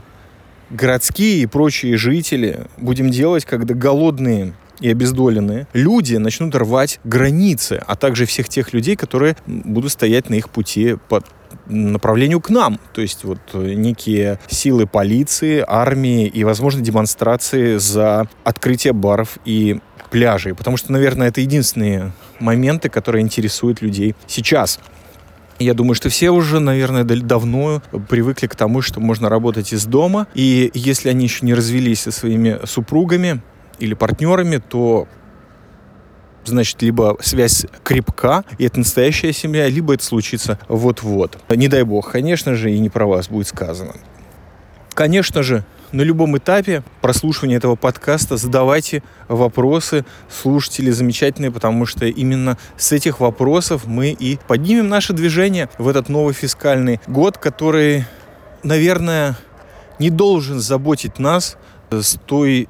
городские 0.69 1.41
и 1.41 1.45
прочие 1.47 1.97
жители, 1.97 2.67
будем 2.77 3.09
делать, 3.09 3.45
когда 3.45 3.73
голодные 3.73 4.53
и 4.83 4.91
обездоленные 4.91 5.65
люди 5.71 6.17
начнут 6.17 6.53
рвать 6.55 6.99
границы, 7.05 7.81
а 7.87 7.95
также 7.95 8.25
всех 8.25 8.49
тех 8.49 8.73
людей, 8.73 8.97
которые 8.97 9.37
будут 9.47 9.93
стоять 9.93 10.29
на 10.29 10.35
их 10.35 10.49
пути 10.49 10.97
по 11.07 11.23
направлению 11.67 12.41
к 12.41 12.49
нам. 12.49 12.79
То 12.93 13.01
есть 13.01 13.23
вот 13.23 13.39
э, 13.53 13.73
некие 13.75 14.39
силы 14.47 14.85
полиции, 14.85 15.63
армии 15.65 16.27
и, 16.27 16.43
возможно, 16.43 16.81
демонстрации 16.81 17.77
за 17.77 18.27
открытие 18.43 18.91
баров 18.91 19.37
и 19.45 19.79
пляжей. 20.11 20.53
Потому 20.53 20.75
что, 20.75 20.91
наверное, 20.91 21.29
это 21.29 21.39
единственные 21.39 22.11
моменты, 22.39 22.89
которые 22.89 23.21
интересуют 23.21 23.81
людей 23.81 24.15
сейчас. 24.27 24.79
Я 25.59 25.73
думаю, 25.73 25.95
что 25.95 26.09
все 26.09 26.31
уже, 26.31 26.59
наверное, 26.59 27.05
давно 27.05 27.81
привыкли 28.09 28.47
к 28.47 28.55
тому, 28.55 28.81
что 28.81 28.99
можно 28.99 29.29
работать 29.29 29.71
из 29.71 29.85
дома. 29.85 30.27
И 30.33 30.71
если 30.73 31.07
они 31.07 31.23
еще 31.23 31.45
не 31.45 31.53
развелись 31.53 32.01
со 32.01 32.11
своими 32.11 32.59
супругами, 32.65 33.41
или 33.79 33.93
партнерами, 33.93 34.57
то 34.57 35.07
значит, 36.45 36.81
либо 36.81 37.17
связь 37.21 37.65
крепка, 37.83 38.43
и 38.57 38.65
это 38.65 38.79
настоящая 38.79 39.33
семья, 39.33 39.67
либо 39.67 39.93
это 39.93 40.03
случится 40.03 40.59
вот-вот. 40.67 41.37
Не 41.49 41.67
дай 41.67 41.83
бог, 41.83 42.11
конечно 42.11 42.55
же, 42.55 42.71
и 42.71 42.79
не 42.79 42.89
про 42.89 43.05
вас 43.05 43.29
будет 43.29 43.47
сказано. 43.47 43.93
Конечно 44.93 45.41
же, 45.41 45.65
на 45.91 46.01
любом 46.01 46.37
этапе 46.37 46.83
прослушивания 47.01 47.57
этого 47.57 47.75
подкаста 47.75 48.35
задавайте 48.35 49.03
вопросы, 49.27 50.05
слушатели 50.29 50.89
замечательные, 50.89 51.51
потому 51.51 51.85
что 51.85 52.05
именно 52.05 52.57
с 52.77 52.91
этих 52.91 53.19
вопросов 53.19 53.85
мы 53.85 54.09
и 54.09 54.39
поднимем 54.47 54.89
наше 54.89 55.13
движение 55.13 55.69
в 55.77 55.87
этот 55.87 56.09
новый 56.09 56.33
фискальный 56.33 56.99
год, 57.07 57.37
который, 57.37 58.05
наверное, 58.63 59.37
не 59.99 60.09
должен 60.09 60.59
заботить 60.59 61.19
нас 61.19 61.57
с 61.91 62.17
той 62.25 62.67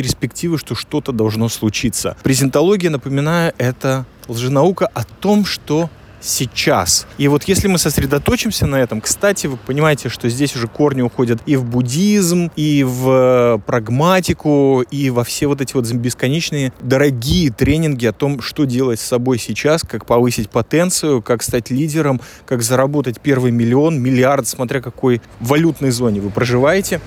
перспективы, 0.00 0.56
что 0.56 0.74
что-то 0.74 1.12
должно 1.12 1.50
случиться. 1.50 2.16
Презентология, 2.22 2.88
напоминаю, 2.88 3.52
это 3.58 4.06
лженаука 4.28 4.86
о 4.86 5.04
том, 5.04 5.44
что 5.44 5.90
сейчас. 6.22 7.06
И 7.18 7.28
вот 7.28 7.44
если 7.44 7.68
мы 7.68 7.78
сосредоточимся 7.78 8.66
на 8.66 8.76
этом, 8.76 9.00
кстати, 9.00 9.46
вы 9.46 9.56
понимаете, 9.56 10.08
что 10.08 10.28
здесь 10.28 10.56
уже 10.56 10.68
корни 10.68 11.02
уходят 11.02 11.40
и 11.46 11.56
в 11.56 11.64
буддизм, 11.64 12.50
и 12.56 12.82
в 12.82 13.62
прагматику, 13.66 14.82
и 14.90 15.10
во 15.10 15.24
все 15.24 15.46
вот 15.46 15.60
эти 15.60 15.74
вот 15.74 15.90
бесконечные 15.90 16.72
дорогие 16.80 17.50
тренинги 17.50 18.06
о 18.06 18.12
том, 18.12 18.40
что 18.40 18.64
делать 18.64 19.00
с 19.00 19.04
собой 19.04 19.38
сейчас, 19.38 19.82
как 19.82 20.06
повысить 20.06 20.50
потенцию, 20.50 21.22
как 21.22 21.42
стать 21.42 21.70
лидером, 21.70 22.20
как 22.46 22.62
заработать 22.62 23.20
первый 23.20 23.50
миллион, 23.50 24.00
миллиард, 24.00 24.46
смотря 24.48 24.80
какой 24.80 25.20
валютной 25.40 25.90
зоне 25.90 26.20
вы 26.20 26.30
проживаете. 26.30 27.00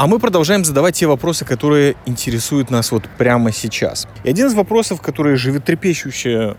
А 0.00 0.06
мы 0.06 0.18
продолжаем 0.18 0.64
задавать 0.64 0.94
те 0.94 1.06
вопросы, 1.06 1.44
которые 1.44 1.94
интересуют 2.06 2.70
нас 2.70 2.90
вот 2.90 3.06
прямо 3.18 3.52
сейчас. 3.52 4.08
И 4.24 4.30
один 4.30 4.46
из 4.46 4.54
вопросов, 4.54 5.02
который 5.02 5.36
животрепещуще 5.36 6.56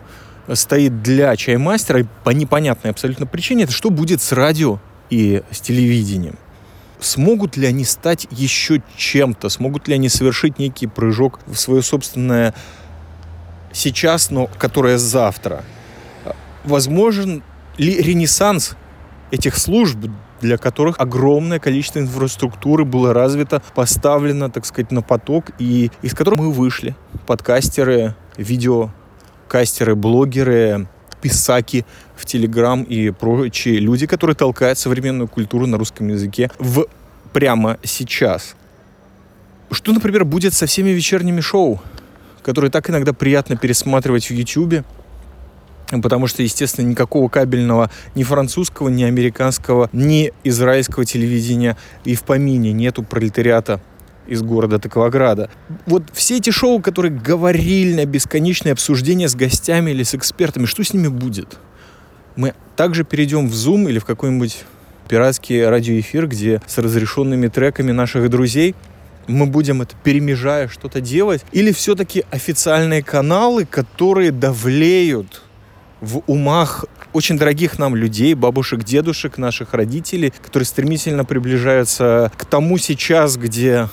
стоит 0.52 1.02
для 1.02 1.34
чаймастера 1.34 2.06
по 2.22 2.30
непонятной 2.30 2.92
абсолютно 2.92 3.26
причине, 3.26 3.64
это 3.64 3.72
что 3.72 3.90
будет 3.90 4.22
с 4.22 4.30
радио 4.30 4.78
и 5.10 5.42
с 5.50 5.60
телевидением? 5.60 6.38
Смогут 7.00 7.56
ли 7.56 7.66
они 7.66 7.84
стать 7.84 8.28
еще 8.30 8.80
чем-то? 8.96 9.48
Смогут 9.48 9.88
ли 9.88 9.94
они 9.94 10.08
совершить 10.08 10.60
некий 10.60 10.86
прыжок 10.86 11.40
в 11.48 11.56
свое 11.56 11.82
собственное 11.82 12.54
сейчас, 13.72 14.30
но 14.30 14.48
которое 14.56 14.98
завтра? 14.98 15.64
Возможен 16.62 17.42
ли 17.76 18.00
ренессанс 18.00 18.76
этих 19.32 19.56
служб 19.58 19.98
для 20.42 20.58
которых 20.58 20.96
огромное 20.98 21.58
количество 21.58 22.00
инфраструктуры 22.00 22.84
было 22.84 23.14
развито, 23.14 23.62
поставлено, 23.74 24.50
так 24.50 24.66
сказать, 24.66 24.90
на 24.90 25.00
поток, 25.00 25.52
и 25.58 25.90
из 26.02 26.14
которых 26.14 26.40
мы 26.40 26.52
вышли. 26.52 26.94
Подкастеры, 27.26 28.14
видеокастеры, 28.36 29.94
блогеры, 29.94 30.88
писаки 31.22 31.86
в 32.16 32.26
Телеграм 32.26 32.82
и 32.82 33.10
прочие 33.10 33.78
люди, 33.78 34.06
которые 34.06 34.36
толкают 34.36 34.78
современную 34.78 35.28
культуру 35.28 35.66
на 35.66 35.78
русском 35.78 36.08
языке 36.08 36.50
в 36.58 36.86
прямо 37.32 37.78
сейчас. 37.84 38.56
Что, 39.70 39.92
например, 39.92 40.24
будет 40.26 40.52
со 40.52 40.66
всеми 40.66 40.90
вечерними 40.90 41.40
шоу? 41.40 41.80
которые 42.42 42.70
так 42.70 42.90
иногда 42.90 43.12
приятно 43.12 43.56
пересматривать 43.56 44.28
в 44.28 44.32
YouTube. 44.32 44.84
Потому 46.00 46.26
что, 46.26 46.42
естественно, 46.42 46.86
никакого 46.86 47.28
кабельного 47.28 47.90
ни 48.14 48.22
французского, 48.22 48.88
ни 48.88 49.02
американского, 49.02 49.90
ни 49.92 50.32
израильского 50.44 51.04
телевидения 51.04 51.76
и 52.04 52.14
в 52.14 52.22
помине 52.22 52.72
нету 52.72 53.02
пролетариата 53.02 53.80
из 54.26 54.42
города 54.42 54.78
Таковограда. 54.78 55.50
Вот 55.86 56.04
все 56.12 56.36
эти 56.36 56.50
шоу, 56.50 56.80
которые 56.80 57.12
говорили 57.12 57.94
на 57.94 58.06
бесконечное 58.06 58.72
обсуждение 58.72 59.28
с 59.28 59.34
гостями 59.34 59.90
или 59.90 60.02
с 60.02 60.14
экспертами, 60.14 60.66
что 60.66 60.84
с 60.84 60.92
ними 60.94 61.08
будет? 61.08 61.58
Мы 62.36 62.54
также 62.76 63.04
перейдем 63.04 63.48
в 63.48 63.52
Zoom 63.52 63.88
или 63.90 63.98
в 63.98 64.04
какой-нибудь 64.04 64.64
пиратский 65.08 65.66
радиоэфир, 65.66 66.26
где 66.28 66.62
с 66.66 66.78
разрешенными 66.78 67.48
треками 67.48 67.92
наших 67.92 68.30
друзей 68.30 68.74
мы 69.26 69.46
будем 69.46 69.82
это 69.82 69.94
перемежая 70.02 70.68
что-то 70.68 71.00
делать? 71.00 71.44
Или 71.52 71.72
все-таки 71.72 72.24
официальные 72.30 73.02
каналы, 73.02 73.66
которые 73.66 74.30
давлеют 74.30 75.42
в 76.02 76.22
умах 76.26 76.84
очень 77.12 77.38
дорогих 77.38 77.78
нам 77.78 77.94
людей, 77.94 78.34
бабушек, 78.34 78.82
дедушек, 78.82 79.38
наших 79.38 79.72
родителей, 79.72 80.34
которые 80.44 80.66
стремительно 80.66 81.24
приближаются 81.24 82.30
к 82.36 82.44
тому 82.44 82.76
сейчас, 82.76 83.36
где 83.36 83.88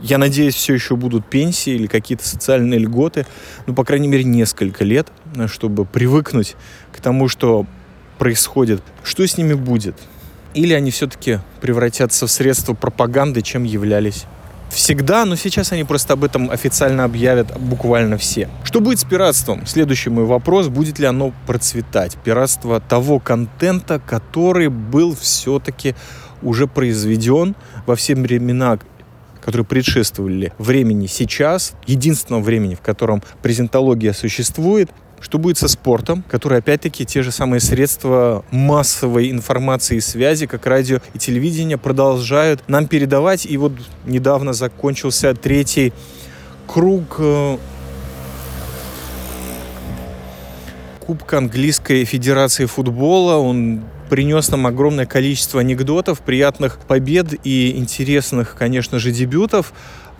я 0.00 0.16
надеюсь, 0.16 0.54
все 0.54 0.72
еще 0.72 0.96
будут 0.96 1.26
пенсии 1.26 1.74
или 1.74 1.86
какие-то 1.86 2.26
социальные 2.26 2.78
льготы, 2.78 3.26
ну, 3.66 3.74
по 3.74 3.84
крайней 3.84 4.08
мере, 4.08 4.24
несколько 4.24 4.84
лет, 4.84 5.08
чтобы 5.46 5.84
привыкнуть 5.84 6.56
к 6.92 7.00
тому, 7.00 7.28
что 7.28 7.66
происходит. 8.18 8.80
Что 9.02 9.26
с 9.26 9.36
ними 9.36 9.54
будет? 9.54 9.96
Или 10.54 10.72
они 10.72 10.90
все-таки 10.90 11.40
превратятся 11.60 12.26
в 12.26 12.30
средства 12.30 12.74
пропаганды, 12.74 13.42
чем 13.42 13.64
являлись 13.64 14.24
всегда, 14.70 15.24
но 15.24 15.36
сейчас 15.36 15.72
они 15.72 15.84
просто 15.84 16.14
об 16.14 16.24
этом 16.24 16.50
официально 16.50 17.04
объявят 17.04 17.58
буквально 17.58 18.16
все. 18.16 18.48
Что 18.64 18.80
будет 18.80 19.00
с 19.00 19.04
пиратством? 19.04 19.66
Следующий 19.66 20.10
мой 20.10 20.24
вопрос, 20.24 20.68
будет 20.68 20.98
ли 20.98 21.06
оно 21.06 21.32
процветать? 21.46 22.16
Пиратство 22.24 22.80
того 22.80 23.18
контента, 23.18 24.00
который 24.00 24.68
был 24.68 25.14
все-таки 25.14 25.94
уже 26.42 26.66
произведен 26.66 27.54
во 27.86 27.96
все 27.96 28.14
времена, 28.14 28.78
которые 29.40 29.66
предшествовали 29.66 30.52
времени 30.58 31.06
сейчас, 31.06 31.72
единственного 31.86 32.42
времени, 32.42 32.74
в 32.74 32.80
котором 32.80 33.22
презентология 33.42 34.12
существует, 34.12 34.90
что 35.20 35.38
будет 35.38 35.58
со 35.58 35.68
спортом, 35.68 36.24
который, 36.28 36.58
опять-таки, 36.58 37.04
те 37.04 37.22
же 37.22 37.30
самые 37.30 37.60
средства 37.60 38.44
массовой 38.50 39.30
информации 39.30 39.96
и 39.96 40.00
связи, 40.00 40.46
как 40.46 40.66
радио 40.66 41.00
и 41.14 41.18
телевидение, 41.18 41.76
продолжают 41.76 42.62
нам 42.68 42.86
передавать. 42.86 43.46
И 43.46 43.56
вот 43.56 43.72
недавно 44.06 44.52
закончился 44.52 45.34
третий 45.34 45.92
круг 46.66 47.16
э, 47.18 47.58
Кубка 51.00 51.38
Английской 51.38 52.04
Федерации 52.04 52.64
футбола. 52.66 53.36
Он 53.36 53.82
принес 54.08 54.50
нам 54.50 54.66
огромное 54.66 55.06
количество 55.06 55.60
анекдотов, 55.60 56.20
приятных 56.20 56.78
побед 56.78 57.34
и 57.44 57.76
интересных, 57.76 58.54
конечно 58.56 58.98
же, 58.98 59.10
дебютов. 59.10 59.72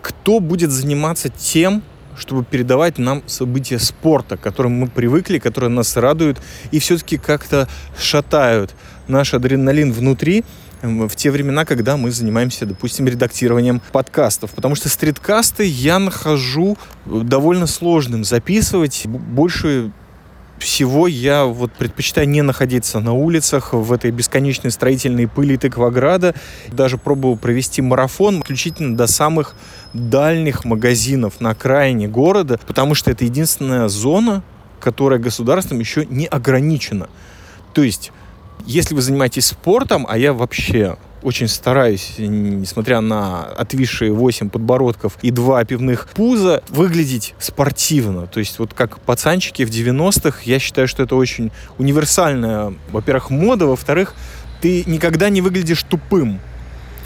Кто 0.02 0.40
будет 0.40 0.71
заниматься 0.71 1.28
тем, 1.28 1.83
чтобы 2.21 2.45
передавать 2.45 2.99
нам 2.99 3.23
события 3.27 3.79
спорта, 3.79 4.37
к 4.37 4.41
которым 4.41 4.73
мы 4.73 4.87
привыкли, 4.87 5.39
которые 5.39 5.71
нас 5.71 5.97
радуют 5.97 6.39
и 6.71 6.79
все-таки 6.79 7.17
как-то 7.17 7.69
шатают 7.99 8.75
наш 9.09 9.35
адреналин 9.35 9.93
внутри 9.93 10.45
в 10.83 11.11
те 11.15 11.31
времена, 11.31 11.65
когда 11.65 11.97
мы 11.97 12.11
занимаемся, 12.11 12.65
допустим, 12.65 13.07
редактированием 13.07 13.83
подкастов. 13.93 14.53
Потому 14.53 14.75
что 14.75 14.89
стриткасты 14.89 15.65
я 15.65 15.99
нахожу 15.99 16.79
довольно 17.05 17.67
сложным 17.67 18.25
записывать. 18.25 19.07
Больше 19.07 19.93
всего 20.59 21.07
я 21.07 21.45
вот 21.45 21.73
предпочитаю 21.73 22.29
не 22.29 22.43
находиться 22.43 23.00
на 23.00 23.12
улицах 23.12 23.73
в 23.73 23.93
этой 23.93 24.11
бесконечной 24.11 24.71
строительной 24.71 25.27
пыли 25.27 25.57
Тыкваграда. 25.57 26.35
Даже 26.69 26.99
пробовал 26.99 27.37
провести 27.37 27.83
марафон 27.83 28.41
исключительно 28.41 28.97
до 28.97 29.06
самых 29.06 29.54
дальних 29.93 30.65
магазинов 30.65 31.41
на 31.41 31.50
окраине 31.50 32.09
города, 32.09 32.61
потому 32.67 32.95
что 32.95 33.11
это 33.11 33.25
единственная 33.25 33.89
зона, 33.89 34.43
которая 34.81 35.19
государством 35.19 35.79
еще 35.79 36.07
не 36.07 36.26
ограничена. 36.26 37.09
То 37.75 37.83
есть, 37.83 38.13
если 38.67 38.95
вы 38.95 39.03
занимаетесь 39.03 39.47
спортом, 39.47 40.07
а 40.09 40.17
я 40.17 40.33
вообще 40.33 40.97
очень 41.23 41.49
стараюсь, 41.49 42.15
несмотря 42.19 43.00
на 43.00 43.43
отвисшие 43.43 44.11
8 44.13 44.49
подбородков 44.49 45.19
и 45.21 45.31
2 45.31 45.65
пивных 45.65 46.09
пуза, 46.15 46.63
выглядеть 46.69 47.35
спортивно. 47.39 48.26
То 48.26 48.41
есть 48.41 48.59
вот 48.59 48.73
как 48.73 49.00
пацанчики 49.00 49.65
в 49.65 49.71
90-х, 49.71 50.41
я 50.45 50.59
считаю, 50.59 50.89
что 50.89 51.03
это 51.03 51.17
очень 51.17 51.53
универсальная, 51.76 52.73
во-первых, 52.91 53.29
мода, 53.29 53.67
во-вторых, 53.67 54.15
ты 54.63 54.85
никогда 54.87 55.29
не 55.29 55.43
выглядишь 55.43 55.83
тупым. 55.83 56.41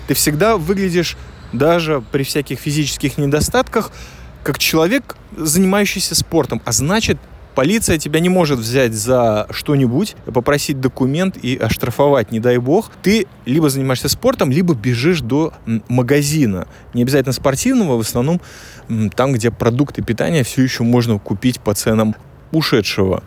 Ты 0.06 0.14
всегда 0.14 0.56
выглядишь 0.56 1.16
даже 1.58 2.02
при 2.12 2.22
всяких 2.22 2.58
физических 2.58 3.18
недостатках 3.18 3.90
как 4.42 4.58
человек, 4.58 5.16
занимающийся 5.36 6.14
спортом. 6.14 6.60
А 6.64 6.72
значит, 6.72 7.18
Полиция 7.54 7.98
тебя 7.98 8.18
не 8.18 8.28
может 8.28 8.58
взять 8.58 8.94
за 8.94 9.46
что-нибудь, 9.50 10.16
попросить 10.24 10.80
документ 10.80 11.36
и 11.36 11.56
оштрафовать, 11.56 12.32
не 12.32 12.40
дай 12.40 12.58
бог. 12.58 12.90
Ты 13.02 13.28
либо 13.44 13.70
занимаешься 13.70 14.08
спортом, 14.08 14.50
либо 14.50 14.74
бежишь 14.74 15.20
до 15.20 15.52
магазина. 15.88 16.66
Не 16.94 17.02
обязательно 17.02 17.32
спортивного, 17.32 17.96
в 17.96 18.00
основном 18.00 18.40
там, 19.14 19.32
где 19.32 19.52
продукты 19.52 20.02
питания 20.02 20.42
все 20.42 20.62
еще 20.62 20.82
можно 20.82 21.18
купить 21.20 21.60
по 21.60 21.74
ценам 21.74 22.16
ушедшего 22.50 23.22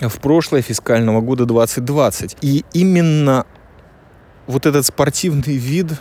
в 0.00 0.20
прошлое 0.20 0.60
фискального 0.60 1.22
года 1.22 1.46
2020. 1.46 2.36
И 2.42 2.64
именно 2.74 3.46
вот 4.46 4.66
этот 4.66 4.84
спортивный 4.84 5.56
вид 5.56 5.92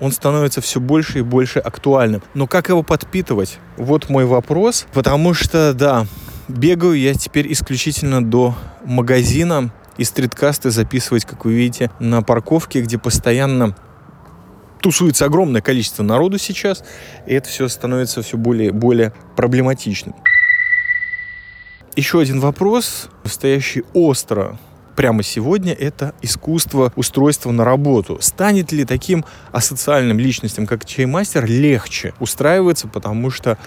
он 0.00 0.12
становится 0.12 0.60
все 0.60 0.80
больше 0.80 1.20
и 1.20 1.22
больше 1.22 1.58
актуальным. 1.58 2.22
Но 2.34 2.46
как 2.46 2.68
его 2.68 2.82
подпитывать? 2.82 3.58
Вот 3.76 4.08
мой 4.08 4.24
вопрос. 4.24 4.86
Потому 4.92 5.34
что, 5.34 5.72
да, 5.74 6.06
Бегаю 6.48 6.98
я 6.98 7.14
теперь 7.14 7.50
исключительно 7.52 8.22
до 8.22 8.54
магазина 8.84 9.72
и 9.96 10.04
стриткасты 10.04 10.70
записывать, 10.70 11.24
как 11.24 11.44
вы 11.46 11.54
видите, 11.54 11.90
на 12.00 12.22
парковке, 12.22 12.82
где 12.82 12.98
постоянно 12.98 13.74
тусуется 14.82 15.24
огромное 15.24 15.62
количество 15.62 16.02
народу 16.02 16.36
сейчас, 16.36 16.84
и 17.26 17.32
это 17.32 17.48
все 17.48 17.68
становится 17.68 18.20
все 18.20 18.36
более 18.36 18.72
более 18.72 19.14
проблематичным. 19.36 20.14
Еще 21.96 22.20
один 22.20 22.40
вопрос, 22.40 23.08
стоящий 23.24 23.84
остро 23.94 24.58
прямо 24.94 25.22
сегодня, 25.22 25.72
это 25.72 26.14
искусство 26.22 26.92
устройства 26.96 27.50
на 27.50 27.64
работу. 27.64 28.18
Станет 28.20 28.72
ли 28.72 28.84
таким 28.84 29.24
асоциальным 29.52 30.18
личностям, 30.18 30.66
как 30.66 30.84
чаймастер, 30.84 31.46
легче 31.46 32.14
устраиваться, 32.20 32.88
потому 32.88 33.30
что 33.30 33.58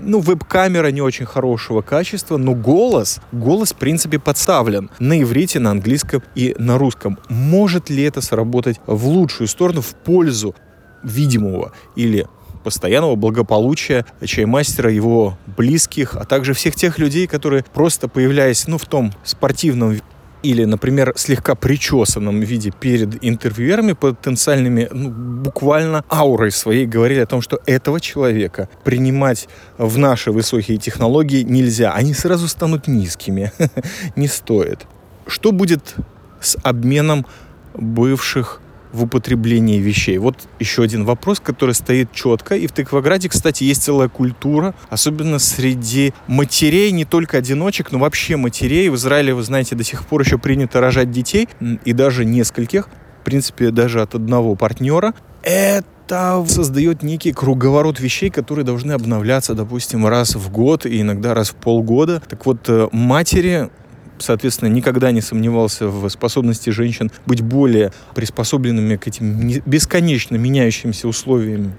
ну, 0.00 0.20
веб-камера 0.20 0.88
не 0.88 1.00
очень 1.00 1.26
хорошего 1.26 1.82
качества, 1.82 2.36
но 2.36 2.54
голос, 2.54 3.20
голос, 3.32 3.72
в 3.72 3.76
принципе, 3.76 4.18
подставлен 4.18 4.90
на 4.98 5.20
иврите, 5.20 5.58
на 5.58 5.70
английском 5.70 6.22
и 6.34 6.54
на 6.58 6.78
русском. 6.78 7.18
Может 7.28 7.90
ли 7.90 8.02
это 8.02 8.20
сработать 8.20 8.80
в 8.86 9.06
лучшую 9.06 9.48
сторону, 9.48 9.80
в 9.80 9.94
пользу 9.94 10.54
видимого 11.02 11.72
или 11.96 12.26
постоянного 12.62 13.16
благополучия 13.16 14.06
чаймастера, 14.24 14.90
его 14.90 15.36
близких, 15.56 16.16
а 16.16 16.24
также 16.24 16.54
всех 16.54 16.74
тех 16.74 16.98
людей, 16.98 17.26
которые 17.26 17.64
просто 17.74 18.08
появляясь 18.08 18.66
ну, 18.68 18.78
в 18.78 18.86
том 18.86 19.12
спортивном 19.24 20.00
или, 20.42 20.64
например, 20.64 21.12
слегка 21.16 21.54
причесанном 21.54 22.40
виде 22.40 22.70
перед 22.70 23.22
интервьюерами 23.24 23.92
потенциальными, 23.92 24.88
ну, 24.90 25.10
буквально 25.10 26.04
аурой 26.10 26.50
своей 26.50 26.86
говорили 26.86 27.20
о 27.20 27.26
том, 27.26 27.42
что 27.42 27.60
этого 27.66 28.00
человека 28.00 28.68
принимать 28.84 29.48
в 29.78 29.98
наши 29.98 30.32
высокие 30.32 30.78
технологии 30.78 31.42
нельзя. 31.42 31.92
Они 31.92 32.14
сразу 32.14 32.48
станут 32.48 32.88
низкими. 32.88 33.52
Не 34.16 34.28
стоит. 34.28 34.86
Что 35.26 35.52
будет 35.52 35.94
с 36.40 36.56
обменом 36.62 37.26
бывших 37.74 38.61
в 38.92 39.04
употреблении 39.04 39.78
вещей. 39.78 40.18
Вот 40.18 40.36
еще 40.58 40.82
один 40.82 41.04
вопрос, 41.04 41.40
который 41.40 41.74
стоит 41.74 42.12
четко. 42.12 42.54
И 42.56 42.66
в 42.66 42.72
Тыкваграде, 42.72 43.28
кстати, 43.28 43.64
есть 43.64 43.82
целая 43.82 44.08
культура, 44.08 44.74
особенно 44.90 45.38
среди 45.38 46.12
матерей, 46.26 46.90
не 46.92 47.04
только 47.04 47.38
одиночек, 47.38 47.92
но 47.92 47.98
вообще 47.98 48.36
матерей. 48.36 48.88
В 48.88 48.96
Израиле, 48.96 49.34
вы 49.34 49.42
знаете, 49.42 49.74
до 49.74 49.84
сих 49.84 50.06
пор 50.06 50.22
еще 50.22 50.38
принято 50.38 50.80
рожать 50.80 51.10
детей, 51.10 51.48
и 51.84 51.92
даже 51.92 52.24
нескольких, 52.24 52.88
в 53.20 53.24
принципе, 53.24 53.70
даже 53.70 54.02
от 54.02 54.14
одного 54.14 54.54
партнера. 54.54 55.14
Это 55.42 56.44
создает 56.46 57.02
некий 57.02 57.32
круговорот 57.32 57.98
вещей, 57.98 58.30
которые 58.30 58.64
должны 58.64 58.92
обновляться, 58.92 59.54
допустим, 59.54 60.06
раз 60.06 60.34
в 60.34 60.50
год 60.50 60.84
и 60.84 61.00
иногда 61.00 61.34
раз 61.34 61.50
в 61.50 61.54
полгода. 61.54 62.22
Так 62.28 62.44
вот, 62.44 62.68
э, 62.68 62.88
матери 62.92 63.70
соответственно, 64.18 64.68
никогда 64.68 65.10
не 65.12 65.20
сомневался 65.20 65.88
в 65.88 66.08
способности 66.08 66.70
женщин 66.70 67.10
быть 67.26 67.40
более 67.40 67.92
приспособленными 68.14 68.96
к 68.96 69.06
этим 69.06 69.48
бесконечно 69.66 70.36
меняющимся 70.36 71.08
условиям. 71.08 71.74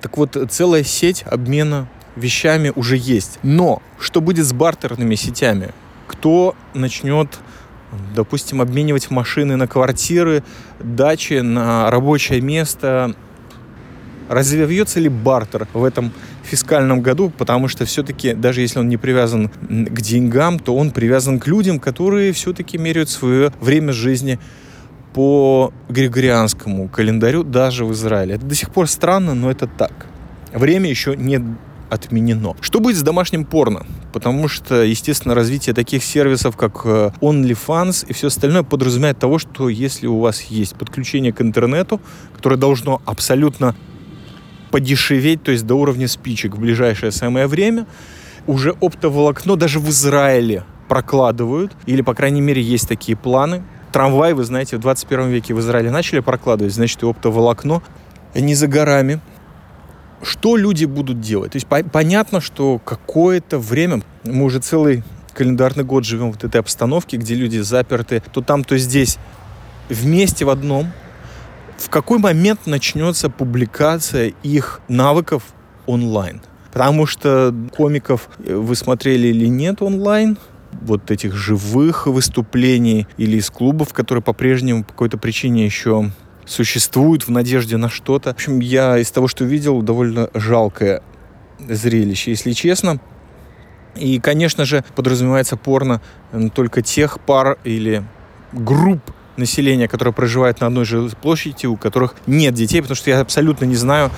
Так 0.00 0.16
вот, 0.18 0.36
целая 0.50 0.82
сеть 0.82 1.24
обмена 1.24 1.88
вещами 2.16 2.72
уже 2.74 2.96
есть. 2.96 3.38
Но 3.42 3.82
что 3.98 4.20
будет 4.20 4.44
с 4.46 4.52
бартерными 4.52 5.14
сетями? 5.14 5.70
Кто 6.08 6.54
начнет 6.74 7.38
допустим, 8.14 8.60
обменивать 8.60 9.10
машины 9.10 9.56
на 9.56 9.66
квартиры, 9.66 10.42
дачи, 10.80 11.40
на 11.40 11.90
рабочее 11.90 12.40
место. 12.40 13.14
Развивается 14.32 14.98
ли 14.98 15.10
бартер 15.10 15.68
в 15.74 15.84
этом 15.84 16.10
фискальном 16.42 17.02
году? 17.02 17.30
Потому 17.36 17.68
что 17.68 17.84
все-таки, 17.84 18.32
даже 18.32 18.62
если 18.62 18.78
он 18.78 18.88
не 18.88 18.96
привязан 18.96 19.50
к 19.50 20.00
деньгам, 20.00 20.58
то 20.58 20.74
он 20.74 20.90
привязан 20.90 21.38
к 21.38 21.46
людям, 21.46 21.78
которые 21.78 22.32
все-таки 22.32 22.78
меряют 22.78 23.10
свое 23.10 23.52
время 23.60 23.92
жизни 23.92 24.38
по 25.12 25.70
григорианскому 25.90 26.88
календарю 26.88 27.42
даже 27.44 27.84
в 27.84 27.92
Израиле. 27.92 28.36
Это 28.36 28.46
до 28.46 28.54
сих 28.54 28.70
пор 28.70 28.88
странно, 28.88 29.34
но 29.34 29.50
это 29.50 29.66
так. 29.66 30.06
Время 30.54 30.88
еще 30.88 31.14
не 31.14 31.38
отменено. 31.90 32.56
Что 32.62 32.80
будет 32.80 32.96
с 32.96 33.02
домашним 33.02 33.44
порно? 33.44 33.84
Потому 34.14 34.48
что, 34.48 34.82
естественно, 34.82 35.34
развитие 35.34 35.74
таких 35.74 36.02
сервисов, 36.02 36.56
как 36.56 36.86
э, 36.86 37.10
OnlyFans 37.20 38.06
и 38.08 38.14
все 38.14 38.28
остальное 38.28 38.62
подразумевает 38.62 39.18
того, 39.18 39.38
что 39.38 39.68
если 39.68 40.06
у 40.06 40.20
вас 40.20 40.40
есть 40.40 40.74
подключение 40.76 41.34
к 41.34 41.42
интернету, 41.42 42.00
которое 42.34 42.56
должно 42.56 43.02
абсолютно 43.04 43.74
подешеветь, 44.72 45.42
то 45.44 45.52
есть 45.52 45.66
до 45.66 45.76
уровня 45.76 46.08
спичек 46.08 46.56
в 46.56 46.58
ближайшее 46.58 47.12
самое 47.12 47.46
время, 47.46 47.86
уже 48.48 48.74
оптоволокно 48.80 49.56
даже 49.56 49.78
в 49.78 49.88
Израиле 49.90 50.64
прокладывают, 50.88 51.72
или, 51.86 52.02
по 52.02 52.14
крайней 52.14 52.40
мере, 52.40 52.60
есть 52.60 52.88
такие 52.88 53.16
планы. 53.16 53.62
Трамвай, 53.92 54.32
вы 54.32 54.44
знаете, 54.44 54.76
в 54.76 54.80
21 54.80 55.28
веке 55.28 55.54
в 55.54 55.60
Израиле 55.60 55.90
начали 55.90 56.20
прокладывать, 56.20 56.74
значит, 56.74 57.02
и 57.02 57.06
оптоволокно 57.06 57.82
не 58.34 58.54
за 58.54 58.66
горами. 58.66 59.20
Что 60.22 60.56
люди 60.56 60.86
будут 60.86 61.20
делать? 61.20 61.52
То 61.52 61.56
есть 61.56 61.66
по- 61.66 61.84
понятно, 61.84 62.40
что 62.40 62.78
какое-то 62.78 63.58
время, 63.58 64.02
мы 64.24 64.44
уже 64.44 64.60
целый 64.60 65.02
календарный 65.34 65.84
год 65.84 66.04
живем 66.04 66.30
в 66.30 66.34
вот 66.34 66.44
этой 66.44 66.60
обстановке, 66.60 67.16
где 67.16 67.34
люди 67.34 67.58
заперты 67.58 68.22
то 68.32 68.40
там, 68.40 68.64
то 68.64 68.78
здесь, 68.78 69.18
вместе 69.88 70.44
в 70.44 70.50
одном. 70.50 70.92
В 71.82 71.90
какой 71.90 72.18
момент 72.18 72.66
начнется 72.66 73.28
публикация 73.28 74.32
их 74.44 74.80
навыков 74.86 75.42
онлайн? 75.86 76.40
Потому 76.72 77.06
что 77.06 77.52
комиков 77.76 78.28
э, 78.38 78.54
вы 78.54 78.76
смотрели 78.76 79.26
или 79.26 79.46
нет 79.46 79.82
онлайн, 79.82 80.38
вот 80.80 81.10
этих 81.10 81.34
живых 81.34 82.06
выступлений 82.06 83.08
или 83.18 83.36
из 83.36 83.50
клубов, 83.50 83.92
которые 83.92 84.22
по-прежнему 84.22 84.84
по 84.84 84.92
какой-то 84.92 85.18
причине 85.18 85.64
еще 85.64 86.12
существуют 86.46 87.26
в 87.26 87.30
надежде 87.30 87.76
на 87.76 87.88
что-то. 87.88 88.30
В 88.30 88.36
общем, 88.36 88.60
я 88.60 88.96
из 88.98 89.10
того, 89.10 89.26
что 89.26 89.44
видел, 89.44 89.82
довольно 89.82 90.30
жалкое 90.34 91.02
зрелище, 91.58 92.30
если 92.30 92.52
честно. 92.52 93.00
И, 93.96 94.20
конечно 94.20 94.64
же, 94.64 94.84
подразумевается 94.94 95.56
порно 95.56 96.00
только 96.54 96.80
тех 96.80 97.20
пар 97.20 97.58
или 97.64 98.04
групп 98.52 99.02
населения, 99.36 99.88
которые 99.88 100.14
проживают 100.14 100.60
на 100.60 100.66
одной 100.66 100.84
же 100.84 101.08
площади, 101.20 101.66
у 101.66 101.76
которых 101.76 102.14
нет 102.26 102.54
детей, 102.54 102.80
потому 102.80 102.96
что 102.96 103.10
я 103.10 103.20
абсолютно 103.20 103.64
не 103.64 103.76
знаю, 103.76 104.10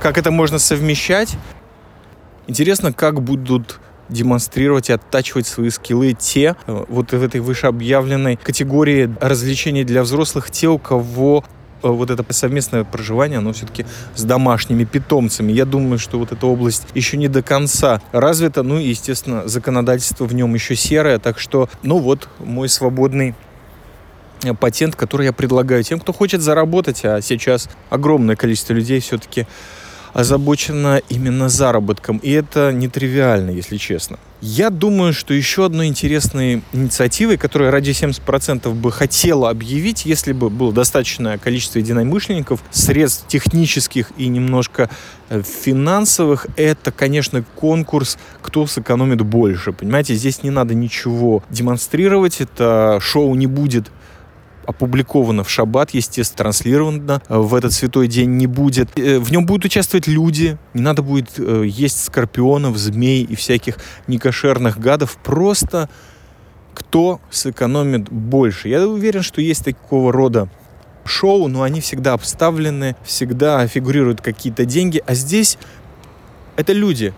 как 0.00 0.18
это 0.18 0.30
можно 0.30 0.58
совмещать. 0.58 1.36
Интересно, 2.46 2.92
как 2.92 3.22
будут 3.22 3.80
демонстрировать 4.08 4.90
и 4.90 4.92
оттачивать 4.92 5.46
свои 5.46 5.70
скиллы 5.70 6.12
те, 6.12 6.56
э, 6.66 6.84
вот 6.88 7.12
в 7.12 7.22
этой 7.22 7.40
вышеобъявленной 7.40 8.36
категории 8.36 9.10
развлечений 9.20 9.84
для 9.84 10.02
взрослых, 10.02 10.50
те, 10.50 10.68
у 10.68 10.78
кого 10.78 11.44
Э, 11.82 11.88
вот 11.88 12.10
это 12.10 12.24
совместное 12.32 12.84
проживание, 12.84 13.38
оно 13.38 13.52
все-таки 13.52 13.84
с 14.14 14.22
домашними 14.24 14.84
питомцами. 14.84 15.52
Я 15.52 15.64
думаю, 15.64 15.98
что 15.98 16.18
вот 16.18 16.32
эта 16.32 16.46
область 16.46 16.86
еще 16.94 17.16
не 17.16 17.28
до 17.28 17.42
конца 17.42 18.00
развита. 18.12 18.62
Ну 18.62 18.78
и, 18.78 18.88
естественно, 18.88 19.48
законодательство 19.48 20.24
в 20.24 20.34
нем 20.34 20.54
еще 20.54 20.76
серое. 20.76 21.18
Так 21.18 21.38
что, 21.38 21.68
ну 21.82 21.98
вот, 21.98 22.28
мой 22.38 22.68
свободный 22.68 23.34
патент, 24.58 24.96
который 24.96 25.26
я 25.26 25.32
предлагаю 25.32 25.82
тем, 25.82 26.00
кто 26.00 26.12
хочет 26.12 26.42
заработать, 26.42 27.04
а 27.04 27.20
сейчас 27.20 27.68
огромное 27.90 28.36
количество 28.36 28.74
людей 28.74 29.00
все-таки 29.00 29.46
озабочена 30.12 31.00
именно 31.08 31.48
заработком. 31.48 32.18
И 32.18 32.30
это 32.30 32.72
нетривиально, 32.72 33.50
если 33.50 33.76
честно. 33.76 34.18
Я 34.40 34.70
думаю, 34.70 35.12
что 35.12 35.34
еще 35.34 35.66
одной 35.66 35.86
интересной 35.86 36.62
инициативой, 36.72 37.36
которую 37.36 37.70
Радио 37.70 37.92
70% 37.92 38.72
бы 38.74 38.90
хотела 38.90 39.48
объявить, 39.50 40.04
если 40.04 40.32
бы 40.32 40.50
было 40.50 40.72
достаточное 40.72 41.38
количество 41.38 41.78
единомышленников, 41.78 42.60
средств 42.72 43.26
технических 43.28 44.10
и 44.16 44.26
немножко 44.26 44.90
э, 45.28 45.42
финансовых, 45.42 46.46
это, 46.56 46.90
конечно, 46.90 47.44
конкурс 47.54 48.18
«Кто 48.42 48.66
сэкономит 48.66 49.20
больше». 49.22 49.72
Понимаете, 49.72 50.14
здесь 50.14 50.42
не 50.42 50.50
надо 50.50 50.74
ничего 50.74 51.44
демонстрировать, 51.48 52.40
это 52.40 52.98
шоу 53.00 53.34
не 53.36 53.46
будет 53.46 53.90
опубликовано 54.66 55.44
в 55.44 55.50
шаббат, 55.50 55.90
естественно, 55.90 56.38
транслировано 56.38 57.22
в 57.28 57.54
этот 57.54 57.72
святой 57.72 58.08
день 58.08 58.36
не 58.36 58.46
будет. 58.46 58.98
Э, 58.98 59.18
в 59.18 59.30
нем 59.30 59.46
будут 59.46 59.64
участвовать 59.66 60.06
люди, 60.06 60.58
не 60.74 60.82
надо 60.82 61.02
будет 61.02 61.30
э, 61.38 61.64
есть 61.66 62.04
скорпионов, 62.04 62.76
змей 62.76 63.22
и 63.22 63.34
всяких 63.34 63.78
некошерных 64.06 64.78
гадов, 64.78 65.18
просто 65.22 65.88
кто 66.74 67.20
сэкономит 67.30 68.10
больше. 68.10 68.68
Я 68.68 68.86
уверен, 68.86 69.22
что 69.22 69.40
есть 69.40 69.64
такого 69.64 70.12
рода 70.12 70.48
шоу, 71.04 71.48
но 71.48 71.62
они 71.62 71.80
всегда 71.80 72.12
обставлены, 72.14 72.96
всегда 73.04 73.66
фигурируют 73.66 74.20
какие-то 74.20 74.64
деньги, 74.64 75.02
а 75.06 75.14
здесь 75.14 75.58
это 76.56 76.72
люди, 76.72 77.12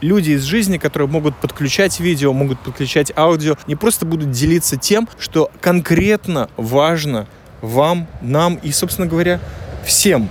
люди 0.00 0.32
из 0.32 0.42
жизни, 0.42 0.78
которые 0.78 1.08
могут 1.08 1.36
подключать 1.36 2.00
видео, 2.00 2.32
могут 2.32 2.60
подключать 2.60 3.12
аудио, 3.16 3.56
не 3.66 3.76
просто 3.76 4.06
будут 4.06 4.30
делиться 4.30 4.76
тем, 4.76 5.08
что 5.18 5.50
конкретно 5.60 6.48
важно 6.56 7.26
вам, 7.60 8.06
нам 8.20 8.56
и, 8.56 8.72
собственно 8.72 9.06
говоря, 9.06 9.40
всем. 9.84 10.28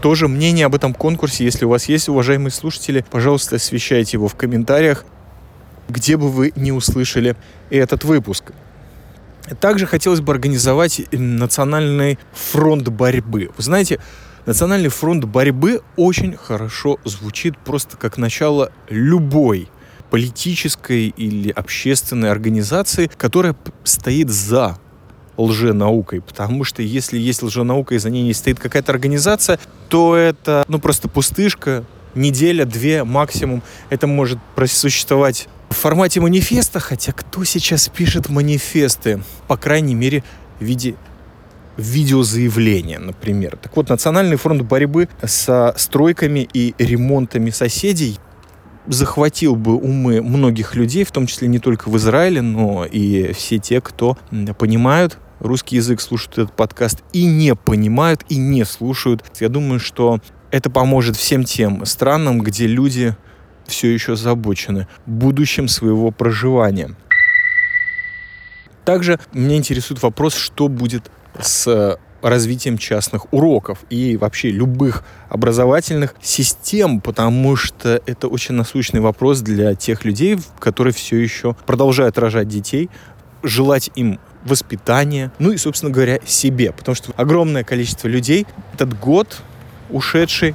Тоже 0.00 0.26
мнение 0.26 0.66
об 0.66 0.74
этом 0.74 0.94
конкурсе, 0.94 1.44
если 1.44 1.64
у 1.64 1.68
вас 1.68 1.84
есть, 1.88 2.08
уважаемые 2.08 2.50
слушатели, 2.50 3.04
пожалуйста, 3.10 3.56
освещайте 3.56 4.16
его 4.16 4.26
в 4.26 4.34
комментариях, 4.34 5.04
где 5.88 6.16
бы 6.16 6.30
вы 6.30 6.52
не 6.56 6.72
услышали 6.72 7.36
этот 7.70 8.04
выпуск. 8.04 8.52
Также 9.60 9.86
хотелось 9.86 10.20
бы 10.20 10.32
организовать 10.32 11.02
национальный 11.12 12.18
фронт 12.32 12.88
борьбы. 12.88 13.50
Вы 13.56 13.62
знаете, 13.62 13.98
Национальный 14.44 14.88
фронт 14.88 15.24
борьбы 15.24 15.82
очень 15.96 16.36
хорошо 16.36 16.98
звучит 17.04 17.56
просто 17.58 17.96
как 17.96 18.18
начало 18.18 18.72
любой 18.88 19.68
политической 20.10 21.08
или 21.08 21.50
общественной 21.50 22.30
организации, 22.30 23.08
которая 23.16 23.54
стоит 23.84 24.30
за 24.30 24.78
лженаукой, 25.36 26.20
потому 26.20 26.64
что 26.64 26.82
если 26.82 27.18
есть 27.18 27.42
лженаука 27.42 27.94
и 27.94 27.98
за 27.98 28.10
ней 28.10 28.24
не 28.24 28.34
стоит 28.34 28.58
какая-то 28.58 28.90
организация, 28.90 29.60
то 29.88 30.16
это 30.16 30.64
ну 30.66 30.80
просто 30.80 31.08
пустышка, 31.08 31.84
неделя, 32.16 32.64
две 32.64 33.04
максимум. 33.04 33.62
Это 33.90 34.08
может 34.08 34.40
просуществовать 34.56 35.48
в 35.70 35.74
формате 35.74 36.20
манифеста, 36.20 36.80
хотя 36.80 37.12
кто 37.12 37.44
сейчас 37.44 37.88
пишет 37.88 38.28
манифесты? 38.28 39.22
По 39.46 39.56
крайней 39.56 39.94
мере, 39.94 40.24
в 40.58 40.64
виде 40.64 40.96
видеозаявление, 41.76 42.98
например. 42.98 43.56
Так 43.60 43.76
вот, 43.76 43.88
Национальный 43.88 44.36
фронт 44.36 44.62
борьбы 44.62 45.08
со 45.24 45.74
стройками 45.76 46.48
и 46.52 46.74
ремонтами 46.78 47.50
соседей 47.50 48.18
захватил 48.86 49.54
бы 49.56 49.76
умы 49.76 50.20
многих 50.22 50.74
людей, 50.74 51.04
в 51.04 51.12
том 51.12 51.26
числе 51.26 51.48
не 51.48 51.58
только 51.58 51.88
в 51.88 51.96
Израиле, 51.96 52.42
но 52.42 52.84
и 52.84 53.32
все 53.32 53.58
те, 53.58 53.80
кто 53.80 54.18
понимают 54.58 55.18
русский 55.38 55.76
язык, 55.76 56.00
слушают 56.00 56.38
этот 56.38 56.56
подкаст 56.56 57.02
и 57.12 57.24
не 57.24 57.54
понимают, 57.54 58.24
и 58.28 58.36
не 58.36 58.64
слушают. 58.64 59.24
Я 59.40 59.48
думаю, 59.48 59.80
что 59.80 60.20
это 60.50 60.68
поможет 60.70 61.16
всем 61.16 61.44
тем 61.44 61.84
странам, 61.86 62.40
где 62.40 62.66
люди 62.66 63.16
все 63.66 63.92
еще 63.92 64.14
озабочены 64.14 64.88
будущим 65.06 65.68
своего 65.68 66.10
проживания. 66.10 66.94
Также 68.84 69.20
меня 69.32 69.56
интересует 69.56 70.02
вопрос, 70.02 70.34
что 70.34 70.68
будет 70.68 71.10
с 71.40 71.98
развитием 72.22 72.78
частных 72.78 73.32
уроков 73.32 73.78
и 73.90 74.16
вообще 74.16 74.50
любых 74.50 75.04
образовательных 75.28 76.14
систем, 76.22 77.00
потому 77.00 77.56
что 77.56 78.00
это 78.06 78.28
очень 78.28 78.54
насущный 78.54 79.00
вопрос 79.00 79.40
для 79.40 79.74
тех 79.74 80.04
людей, 80.04 80.38
которые 80.58 80.94
все 80.94 81.16
еще 81.16 81.54
продолжают 81.66 82.18
рожать 82.18 82.48
детей, 82.48 82.90
желать 83.42 83.90
им 83.96 84.20
воспитания, 84.44 85.32
ну 85.38 85.50
и, 85.50 85.56
собственно 85.56 85.92
говоря, 85.92 86.18
себе, 86.24 86.72
потому 86.72 86.94
что 86.94 87.12
огромное 87.16 87.64
количество 87.64 88.08
людей 88.08 88.46
этот 88.74 88.98
год 88.98 89.42
ушедший 89.90 90.54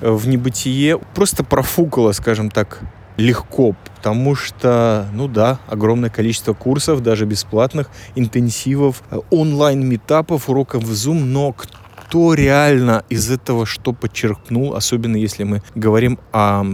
в 0.00 0.28
небытие 0.28 0.98
просто 0.98 1.44
профукало, 1.44 2.12
скажем 2.12 2.50
так, 2.50 2.80
легко, 3.18 3.74
потому 3.96 4.34
что, 4.34 5.08
ну 5.12 5.28
да, 5.28 5.58
огромное 5.66 6.08
количество 6.08 6.54
курсов, 6.54 7.02
даже 7.02 7.26
бесплатных, 7.26 7.90
интенсивов, 8.14 9.02
онлайн-метапов, 9.30 10.48
уроков 10.48 10.84
в 10.84 10.92
Zoom, 10.92 11.24
но 11.24 11.52
кто 11.52 12.32
реально 12.32 13.04
из 13.10 13.30
этого 13.30 13.66
что 13.66 13.92
подчеркнул, 13.92 14.74
особенно 14.74 15.16
если 15.16 15.42
мы 15.42 15.62
говорим 15.74 16.18
о 16.32 16.64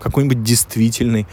какой-нибудь 0.00 0.42
действительной 0.42 1.26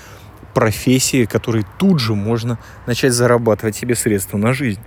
профессии, 0.53 1.25
которой 1.25 1.65
тут 1.77 1.99
же 1.99 2.15
можно 2.15 2.57
начать 2.87 3.11
зарабатывать 3.11 3.75
себе 3.75 3.93
средства 3.93 4.37
на 4.37 4.53
жизнь. 4.53 4.79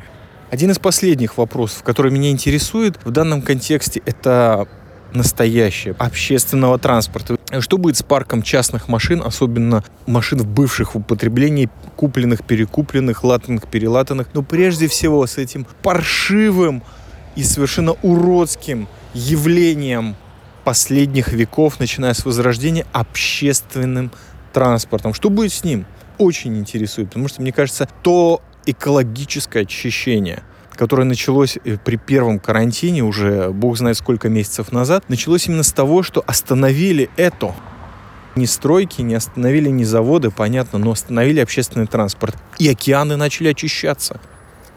Один 0.50 0.70
из 0.70 0.78
последних 0.78 1.36
вопросов, 1.36 1.82
который 1.82 2.10
меня 2.10 2.30
интересует 2.30 2.98
в 3.04 3.10
данном 3.10 3.42
контексте, 3.42 4.00
это 4.06 4.66
настоящее 5.12 5.94
общественного 5.98 6.78
транспорта. 6.78 7.36
Что 7.60 7.78
будет 7.78 7.96
с 7.96 8.02
парком 8.02 8.42
частных 8.42 8.88
машин, 8.88 9.22
особенно 9.24 9.84
машин 10.06 10.38
в 10.38 10.46
бывших 10.46 10.94
в 10.94 10.98
употреблении, 10.98 11.70
купленных, 11.96 12.44
перекупленных, 12.44 13.24
латанных, 13.24 13.68
перелатанных, 13.68 14.28
но 14.34 14.42
прежде 14.42 14.88
всего 14.88 15.26
с 15.26 15.38
этим 15.38 15.66
паршивым 15.82 16.82
и 17.36 17.42
совершенно 17.42 17.92
уродским 18.02 18.88
явлением 19.14 20.16
последних 20.64 21.32
веков, 21.32 21.80
начиная 21.80 22.12
с 22.12 22.24
Возрождения, 22.24 22.86
общественным 22.92 24.10
транспортом. 24.52 25.14
Что 25.14 25.30
будет 25.30 25.52
с 25.52 25.64
ним? 25.64 25.86
Очень 26.18 26.58
интересует, 26.58 27.08
потому 27.08 27.28
что, 27.28 27.40
мне 27.40 27.52
кажется, 27.52 27.88
то 28.02 28.42
экологическое 28.66 29.62
очищение– 29.62 30.42
которое 30.78 31.04
началось 31.04 31.58
э, 31.64 31.76
при 31.84 31.96
первом 31.96 32.38
карантине, 32.38 33.02
уже 33.02 33.50
бог 33.50 33.76
знает 33.76 33.96
сколько 33.96 34.28
месяцев 34.28 34.70
назад, 34.70 35.04
началось 35.08 35.48
именно 35.48 35.64
с 35.64 35.72
того, 35.72 36.02
что 36.04 36.22
остановили 36.26 37.10
это. 37.16 37.52
Ни 38.36 38.44
стройки, 38.44 39.02
не 39.02 39.16
остановили 39.16 39.68
ни 39.68 39.82
заводы, 39.82 40.30
понятно, 40.30 40.78
но 40.78 40.92
остановили 40.92 41.40
общественный 41.40 41.88
транспорт. 41.88 42.36
И 42.60 42.68
океаны 42.68 43.16
начали 43.16 43.48
очищаться 43.48 44.20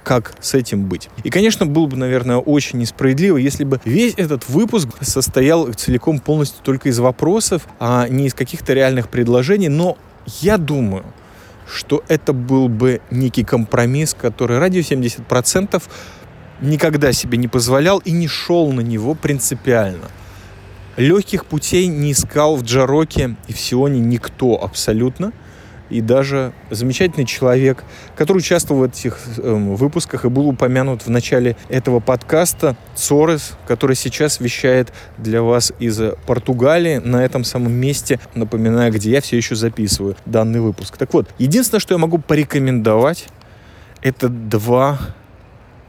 как 0.04 0.34
с 0.42 0.56
этим 0.56 0.86
быть. 0.86 1.10
И, 1.24 1.30
конечно, 1.30 1.68
было 1.68 1.86
бы, 1.86 1.96
наверное, 1.96 2.38
очень 2.38 2.80
несправедливо, 2.80 3.38
если 3.38 3.64
бы 3.64 3.80
весь 3.86 4.16
этот 4.18 4.50
выпуск 4.50 4.90
состоял 5.02 5.72
целиком 5.74 6.18
полностью 6.18 6.64
только 6.64 6.90
из 6.90 6.98
вопросов, 6.98 7.68
а 7.80 8.08
не 8.08 8.26
из 8.26 8.34
каких-то 8.34 8.74
реальных 8.74 9.10
предложений. 9.10 9.70
Но 9.70 10.00
я 10.42 10.58
думаю, 10.58 11.04
что 11.72 12.04
это 12.08 12.34
был 12.34 12.68
бы 12.70 13.02
некий 13.10 13.44
компромисс, 13.44 14.14
который 14.14 14.60
радио 14.60 14.82
70% 14.82 15.82
никогда 16.62 17.14
себе 17.14 17.38
не 17.38 17.48
позволял 17.48 18.00
и 18.00 18.12
не 18.12 18.28
шел 18.28 18.72
на 18.72 18.82
него 18.82 19.16
принципиально. 19.16 20.10
Легких 20.98 21.46
путей 21.46 21.88
не 21.88 22.12
искал 22.12 22.58
в 22.58 22.64
Джароке 22.64 23.36
и 23.48 23.54
в 23.54 23.60
Сионе 23.60 24.00
никто 24.00 24.62
абсолютно 24.62 25.32
и 25.92 26.02
даже 26.02 26.54
замечательный 26.70 27.26
человек, 27.26 27.84
который 28.16 28.40
участвовал 28.40 28.82
в 28.82 28.84
этих 28.86 29.20
э, 29.38 29.54
выпусках 29.54 30.26
и 30.26 30.30
был 30.30 30.48
упомянут 30.48 31.06
в 31.06 31.10
начале 31.10 31.58
этого 31.70 32.00
подкаста, 32.00 32.76
Цорес, 32.96 33.54
который 33.68 33.96
сейчас 33.96 34.40
вещает 34.40 34.92
для 35.18 35.44
вас 35.44 35.74
из 35.80 36.00
Португалии 36.26 36.98
на 36.98 37.24
этом 37.24 37.44
самом 37.44 37.74
месте, 37.74 38.20
напоминаю, 38.34 38.92
где 38.94 39.12
я 39.12 39.22
все 39.22 39.38
еще 39.38 39.56
записываю 39.56 40.16
данный 40.26 40.62
выпуск. 40.62 40.98
Так 40.98 41.14
вот, 41.14 41.28
единственное, 41.38 41.82
что 41.82 41.94
я 41.94 41.98
могу 41.98 42.18
порекомендовать, 42.18 43.28
это 44.02 44.30
два 44.30 44.98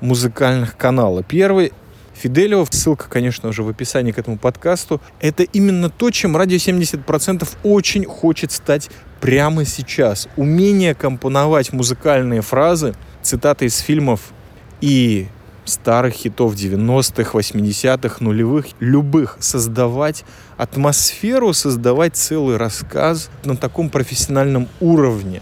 музыкальных 0.00 0.76
канала. 0.76 1.22
Первый 1.22 1.72
Фиделио, 2.14 2.64
ссылка, 2.70 3.08
конечно 3.08 3.52
же, 3.52 3.62
в 3.62 3.68
описании 3.68 4.12
к 4.12 4.18
этому 4.18 4.38
подкасту, 4.38 5.00
это 5.20 5.42
именно 5.42 5.90
то, 5.90 6.10
чем 6.10 6.36
радио 6.36 6.56
70% 6.56 7.48
очень 7.62 8.04
хочет 8.04 8.52
стать 8.52 8.90
прямо 9.20 9.64
сейчас. 9.64 10.28
Умение 10.36 10.94
компоновать 10.94 11.72
музыкальные 11.72 12.42
фразы, 12.42 12.94
цитаты 13.22 13.66
из 13.66 13.78
фильмов 13.78 14.32
и 14.80 15.28
старых 15.64 16.14
хитов 16.14 16.54
90-х, 16.54 17.38
80-х, 17.38 18.16
нулевых, 18.20 18.66
любых, 18.80 19.36
создавать 19.40 20.24
атмосферу, 20.56 21.52
создавать 21.52 22.16
целый 22.16 22.56
рассказ 22.56 23.30
на 23.44 23.56
таком 23.56 23.88
профессиональном 23.88 24.68
уровне. 24.80 25.40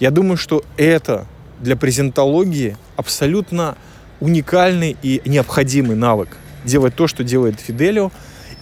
Я 0.00 0.10
думаю, 0.10 0.36
что 0.36 0.64
это 0.76 1.26
для 1.60 1.76
презентологии 1.76 2.76
абсолютно 2.96 3.76
уникальный 4.20 4.96
и 5.02 5.22
необходимый 5.24 5.96
навык. 5.96 6.36
Делать 6.64 6.94
то, 6.94 7.06
что 7.06 7.24
делает 7.24 7.60
Фиделио. 7.60 8.10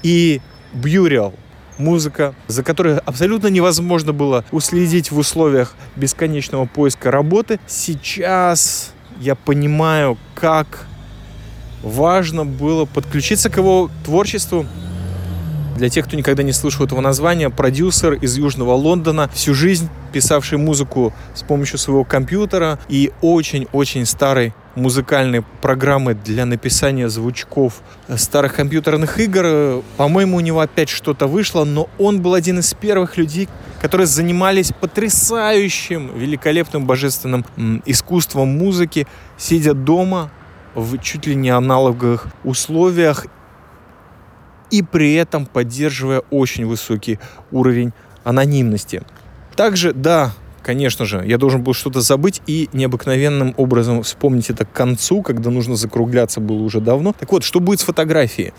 И 0.02 0.40
Бьюриал 0.72 1.34
музыка, 1.78 2.34
за 2.46 2.62
которой 2.62 2.98
абсолютно 2.98 3.48
невозможно 3.48 4.12
было 4.12 4.44
уследить 4.52 5.10
в 5.10 5.18
условиях 5.18 5.74
бесконечного 5.96 6.66
поиска 6.66 7.10
работы. 7.10 7.60
Сейчас 7.66 8.92
я 9.20 9.34
понимаю, 9.34 10.16
как 10.34 10.86
важно 11.82 12.44
было 12.44 12.84
подключиться 12.84 13.50
к 13.50 13.58
его 13.58 13.90
творчеству. 14.04 14.66
Для 15.76 15.88
тех, 15.88 16.06
кто 16.06 16.16
никогда 16.16 16.42
не 16.42 16.52
слышал 16.52 16.84
этого 16.84 17.00
названия, 17.00 17.50
продюсер 17.50 18.12
из 18.14 18.36
Южного 18.36 18.74
Лондона, 18.74 19.30
всю 19.32 19.54
жизнь 19.54 19.88
писавший 20.12 20.58
музыку 20.58 21.12
с 21.34 21.42
помощью 21.42 21.78
своего 21.78 22.04
компьютера 22.04 22.78
и 22.88 23.10
очень-очень 23.22 24.06
старый 24.06 24.52
музыкальной 24.74 25.42
программы 25.60 26.14
для 26.14 26.46
написания 26.46 27.08
звучков 27.08 27.82
старых 28.16 28.54
компьютерных 28.54 29.18
игр. 29.18 29.82
По-моему, 29.96 30.38
у 30.38 30.40
него 30.40 30.60
опять 30.60 30.88
что-то 30.88 31.26
вышло, 31.26 31.64
но 31.64 31.88
он 31.98 32.22
был 32.22 32.34
один 32.34 32.58
из 32.58 32.72
первых 32.74 33.16
людей, 33.16 33.48
которые 33.80 34.06
занимались 34.06 34.72
потрясающим, 34.72 36.16
великолепным, 36.16 36.86
божественным 36.86 37.44
искусством 37.86 38.48
музыки, 38.56 39.06
сидя 39.36 39.74
дома 39.74 40.30
в 40.74 40.98
чуть 40.98 41.26
ли 41.26 41.34
не 41.34 41.50
аналоговых 41.50 42.26
условиях 42.44 43.26
и 44.70 44.82
при 44.82 45.14
этом 45.14 45.44
поддерживая 45.44 46.20
очень 46.30 46.64
высокий 46.66 47.18
уровень 47.50 47.92
анонимности. 48.24 49.02
Также, 49.54 49.92
да, 49.92 50.32
Конечно 50.62 51.04
же, 51.06 51.24
я 51.26 51.38
должен 51.38 51.62
был 51.62 51.74
что-то 51.74 52.00
забыть 52.00 52.40
и 52.46 52.68
необыкновенным 52.72 53.52
образом 53.56 54.02
вспомнить 54.04 54.48
это 54.48 54.64
к 54.64 54.72
концу, 54.72 55.22
когда 55.22 55.50
нужно 55.50 55.74
закругляться 55.74 56.40
было 56.40 56.62
уже 56.62 56.80
давно. 56.80 57.12
Так 57.18 57.32
вот, 57.32 57.42
что 57.42 57.58
будет 57.58 57.80
с 57.80 57.82
фотографией? 57.82 58.52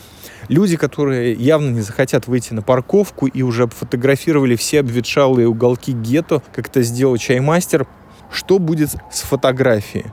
Люди, 0.50 0.76
которые 0.76 1.34
явно 1.34 1.70
не 1.70 1.82
захотят 1.82 2.28
выйти 2.28 2.54
на 2.54 2.62
парковку 2.62 3.28
и 3.28 3.42
уже 3.42 3.68
фотографировали 3.68 4.58
все 4.58 4.82
обветшалые 4.82 5.48
уголки 5.48 5.94
гетто, 5.94 6.42
как 6.54 6.68
это 6.68 6.82
сделал 6.82 7.16
чаймастер, 7.16 7.88
что 8.30 8.60
будет 8.60 8.90
с 9.10 9.22
фотографией? 9.22 10.08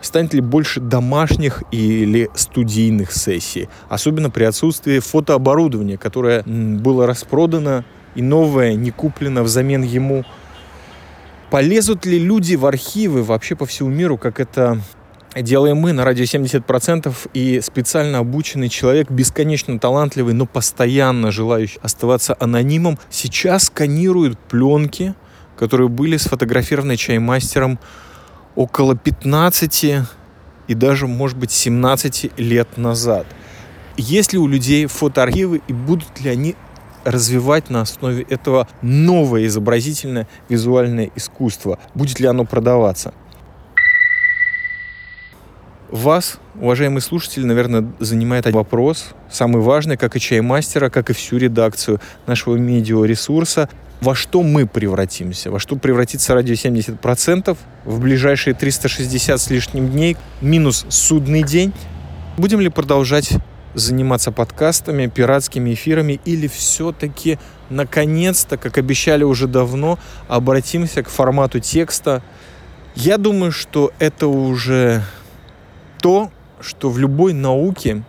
Станет 0.00 0.34
ли 0.34 0.40
больше 0.40 0.80
домашних 0.80 1.64
или 1.72 2.30
студийных 2.36 3.10
сессий? 3.10 3.68
Особенно 3.88 4.30
при 4.30 4.44
отсутствии 4.44 5.00
фотооборудования, 5.00 5.96
которое 5.96 6.42
было 6.44 7.06
распродано 7.06 7.84
и 8.14 8.22
новое 8.22 8.74
не 8.74 8.90
куплено 8.92 9.42
взамен 9.42 9.82
ему 9.82 10.24
Полезут 11.54 12.04
ли 12.04 12.18
люди 12.18 12.56
в 12.56 12.66
архивы 12.66 13.22
вообще 13.22 13.54
по 13.54 13.64
всему 13.64 13.88
миру, 13.88 14.18
как 14.18 14.40
это 14.40 14.80
делаем 15.36 15.76
мы 15.76 15.92
на 15.92 16.04
радио 16.04 16.24
70% 16.24 17.14
и 17.32 17.60
специально 17.60 18.18
обученный 18.18 18.68
человек, 18.68 19.08
бесконечно 19.08 19.78
талантливый, 19.78 20.34
но 20.34 20.46
постоянно 20.46 21.30
желающий 21.30 21.78
оставаться 21.80 22.36
анонимом, 22.40 22.98
сейчас 23.08 23.66
сканирует 23.66 24.36
пленки, 24.36 25.14
которые 25.56 25.88
были 25.88 26.16
сфотографированы 26.16 26.96
чаймастером 26.96 27.78
около 28.56 28.96
15 28.96 29.84
и 30.66 30.74
даже, 30.74 31.06
может 31.06 31.38
быть, 31.38 31.52
17 31.52 32.36
лет 32.36 32.76
назад. 32.76 33.28
Есть 33.96 34.32
ли 34.32 34.40
у 34.40 34.48
людей 34.48 34.86
фотоархивы 34.86 35.62
и 35.68 35.72
будут 35.72 36.20
ли 36.20 36.30
они 36.30 36.56
развивать 37.04 37.70
на 37.70 37.82
основе 37.82 38.22
этого 38.28 38.68
новое 38.82 39.46
изобразительное 39.46 40.26
визуальное 40.48 41.10
искусство? 41.14 41.78
Будет 41.94 42.20
ли 42.20 42.26
оно 42.26 42.44
продаваться? 42.44 43.14
Вас, 45.90 46.38
уважаемые 46.56 47.00
слушатели, 47.00 47.44
наверное, 47.44 47.86
занимает 48.00 48.50
вопрос, 48.50 49.10
самый 49.30 49.62
важный, 49.62 49.96
как 49.96 50.16
и 50.16 50.20
чаймастера, 50.20 50.90
как 50.90 51.10
и 51.10 51.12
всю 51.12 51.36
редакцию 51.36 52.00
нашего 52.26 52.56
медиаресурса. 52.56 53.68
Во 54.00 54.16
что 54.16 54.42
мы 54.42 54.66
превратимся? 54.66 55.52
Во 55.52 55.60
что 55.60 55.76
превратится 55.76 56.34
радио 56.34 56.54
70% 56.54 57.56
в 57.84 58.00
ближайшие 58.00 58.54
360 58.54 59.40
с 59.40 59.50
лишним 59.50 59.88
дней, 59.88 60.16
минус 60.40 60.84
судный 60.88 61.44
день? 61.44 61.72
Будем 62.36 62.60
ли 62.60 62.70
продолжать 62.70 63.30
заниматься 63.74 64.32
подкастами, 64.32 65.06
пиратскими 65.06 65.74
эфирами, 65.74 66.20
или 66.24 66.46
все-таки, 66.46 67.38
наконец-то, 67.70 68.56
как 68.56 68.78
обещали 68.78 69.24
уже 69.24 69.46
давно, 69.46 69.98
обратимся 70.28 71.02
к 71.02 71.08
формату 71.08 71.60
текста. 71.60 72.22
Я 72.94 73.18
думаю, 73.18 73.52
что 73.52 73.92
это 73.98 74.28
уже 74.28 75.02
то, 76.00 76.30
что 76.60 76.90
в 76.90 76.98
любой 76.98 77.32
науке 77.32 78.04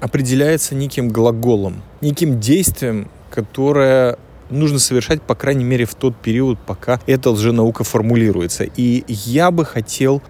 определяется 0.00 0.74
неким 0.74 1.08
глаголом, 1.08 1.82
неким 2.00 2.40
действием, 2.40 3.10
которое 3.30 4.18
нужно 4.50 4.78
совершать, 4.78 5.22
по 5.22 5.34
крайней 5.34 5.64
мере, 5.64 5.84
в 5.84 5.94
тот 5.94 6.16
период, 6.16 6.58
пока 6.66 7.00
эта 7.06 7.30
лженаука 7.30 7.84
формулируется. 7.84 8.64
И 8.64 9.04
я 9.08 9.50
бы 9.50 9.64
хотел 9.64 10.22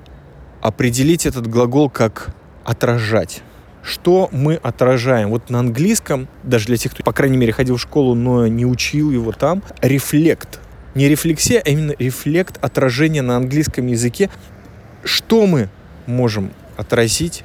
определить 0.61 1.27
этот 1.27 1.47
глагол 1.47 1.89
как 1.89 2.35
отражать 2.65 3.43
что 3.83 4.29
мы 4.33 4.55
отражаем. 4.57 5.31
Вот 5.31 5.51
на 5.51 5.61
английском, 5.61 6.29
даже 6.43 6.67
для 6.67 6.77
тех, 6.77 6.93
кто, 6.93 7.03
по 7.03 7.13
крайней 7.13 7.39
мере, 7.39 7.53
ходил 7.53 7.77
в 7.77 7.81
школу, 7.81 8.15
но 8.15 8.47
не 8.47 8.67
учил 8.67 9.11
его 9.11 9.33
там, 9.33 9.63
рефлект. 9.81 10.61
Не 10.95 11.09
рефлексия, 11.09 11.63
а 11.65 11.69
именно 11.69 11.95
рефлект 11.99 12.63
отражения 12.63 13.23
на 13.23 13.37
английском 13.37 13.87
языке. 13.87 14.29
Что 15.05 15.47
мы 15.47 15.69
можем 16.07 16.53
отразить 16.77 17.45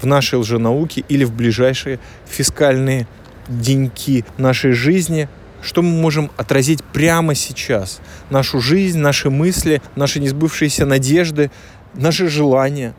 в 0.00 0.06
нашей 0.06 0.38
лженауке 0.38 1.04
или 1.08 1.24
в 1.24 1.32
ближайшие 1.32 1.98
фискальные 2.26 3.06
деньки 3.48 4.24
нашей 4.38 4.72
жизни, 4.72 5.28
что 5.62 5.82
мы 5.82 5.90
можем 5.90 6.30
отразить 6.36 6.82
прямо 6.84 7.34
сейчас. 7.34 8.00
Нашу 8.30 8.60
жизнь, 8.60 8.98
наши 8.98 9.30
мысли, 9.30 9.82
наши 9.94 10.20
несбывшиеся 10.20 10.86
надежды, 10.86 11.50
наши 11.94 12.28
желания. 12.28 12.94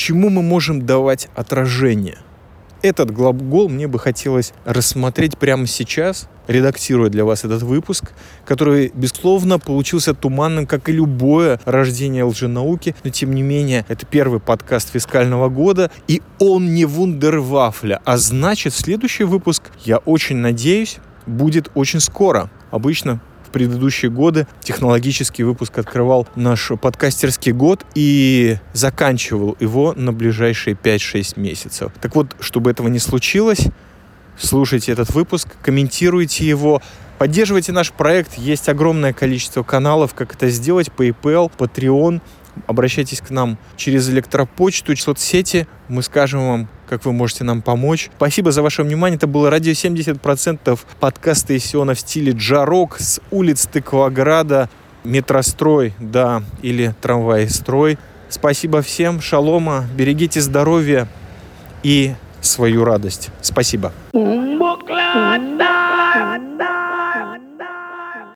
Чему 0.00 0.30
мы 0.30 0.40
можем 0.40 0.86
давать 0.86 1.28
отражение– 1.36 2.16
этот 2.82 3.10
глагол 3.10 3.68
мне 3.68 3.86
бы 3.86 3.98
хотелось 3.98 4.54
рассмотреть 4.64 5.36
прямо 5.36 5.66
сейчас, 5.66 6.30
редактируя 6.46 7.10
для 7.10 7.26
вас 7.26 7.44
этот 7.44 7.62
выпуск, 7.62 8.12
который, 8.46 8.90
безусловно, 8.94 9.58
получился 9.58 10.14
туманным, 10.14 10.66
как 10.66 10.88
и 10.88 10.92
любое 10.92 11.60
рождение 11.66 12.24
лженауки, 12.24 12.96
но, 13.04 13.10
тем 13.10 13.34
не 13.34 13.42
менее, 13.42 13.84
это 13.88 14.06
первый 14.06 14.40
подкаст 14.40 14.90
фискального 14.90 15.50
года, 15.50 15.90
и 16.08 16.22
он 16.38 16.72
не 16.72 16.86
вундервафля, 16.86 18.00
а 18.06 18.16
значит, 18.16 18.72
следующий 18.72 19.24
выпуск, 19.24 19.64
я 19.84 19.98
очень 19.98 20.36
надеюсь, 20.36 20.96
будет 21.26 21.70
очень 21.74 22.00
скоро. 22.00 22.50
Обычно 22.70 23.20
предыдущие 23.50 24.10
годы 24.10 24.46
технологический 24.60 25.42
выпуск 25.42 25.78
открывал 25.78 26.26
наш 26.34 26.70
подкастерский 26.80 27.52
год 27.52 27.84
и 27.94 28.58
заканчивал 28.72 29.56
его 29.60 29.92
на 29.94 30.12
ближайшие 30.12 30.74
5-6 30.74 31.38
месяцев. 31.40 31.92
Так 32.00 32.14
вот, 32.16 32.36
чтобы 32.40 32.70
этого 32.70 32.88
не 32.88 32.98
случилось, 32.98 33.66
слушайте 34.38 34.92
этот 34.92 35.10
выпуск, 35.14 35.48
комментируйте 35.62 36.46
его, 36.46 36.82
поддерживайте 37.18 37.72
наш 37.72 37.92
проект. 37.92 38.38
Есть 38.38 38.68
огромное 38.68 39.12
количество 39.12 39.62
каналов, 39.62 40.14
как 40.14 40.34
это 40.34 40.48
сделать. 40.48 40.88
PayPal, 40.96 41.50
Patreon– 41.56 42.20
Обращайтесь 42.66 43.20
к 43.20 43.30
нам 43.30 43.58
через 43.76 44.08
электропочту, 44.10 44.96
соцсети. 44.96 45.66
Мы 45.88 46.02
скажем 46.02 46.46
вам, 46.46 46.68
как 46.88 47.04
вы 47.04 47.12
можете 47.12 47.44
нам 47.44 47.62
помочь. 47.62 48.10
Спасибо 48.16 48.52
за 48.52 48.62
ваше 48.62 48.82
внимание. 48.82 49.16
Это 49.16 49.26
было 49.26 49.50
радио 49.50 49.72
70% 49.72 50.78
подкаста 50.98 51.56
Исиона 51.56 51.94
в 51.94 52.00
стиле 52.00 52.32
джарок 52.32 52.98
с 52.98 53.20
улиц 53.30 53.66
Тыкваграда, 53.66 54.68
метрострой, 55.04 55.94
да, 55.98 56.42
или 56.62 56.94
трамвай-строй. 57.00 57.98
Спасибо 58.28 58.82
всем, 58.82 59.20
шалома, 59.20 59.86
берегите 59.96 60.40
здоровье 60.40 61.08
и 61.82 62.14
свою 62.40 62.84
радость. 62.84 63.30
Спасибо. 63.40 63.92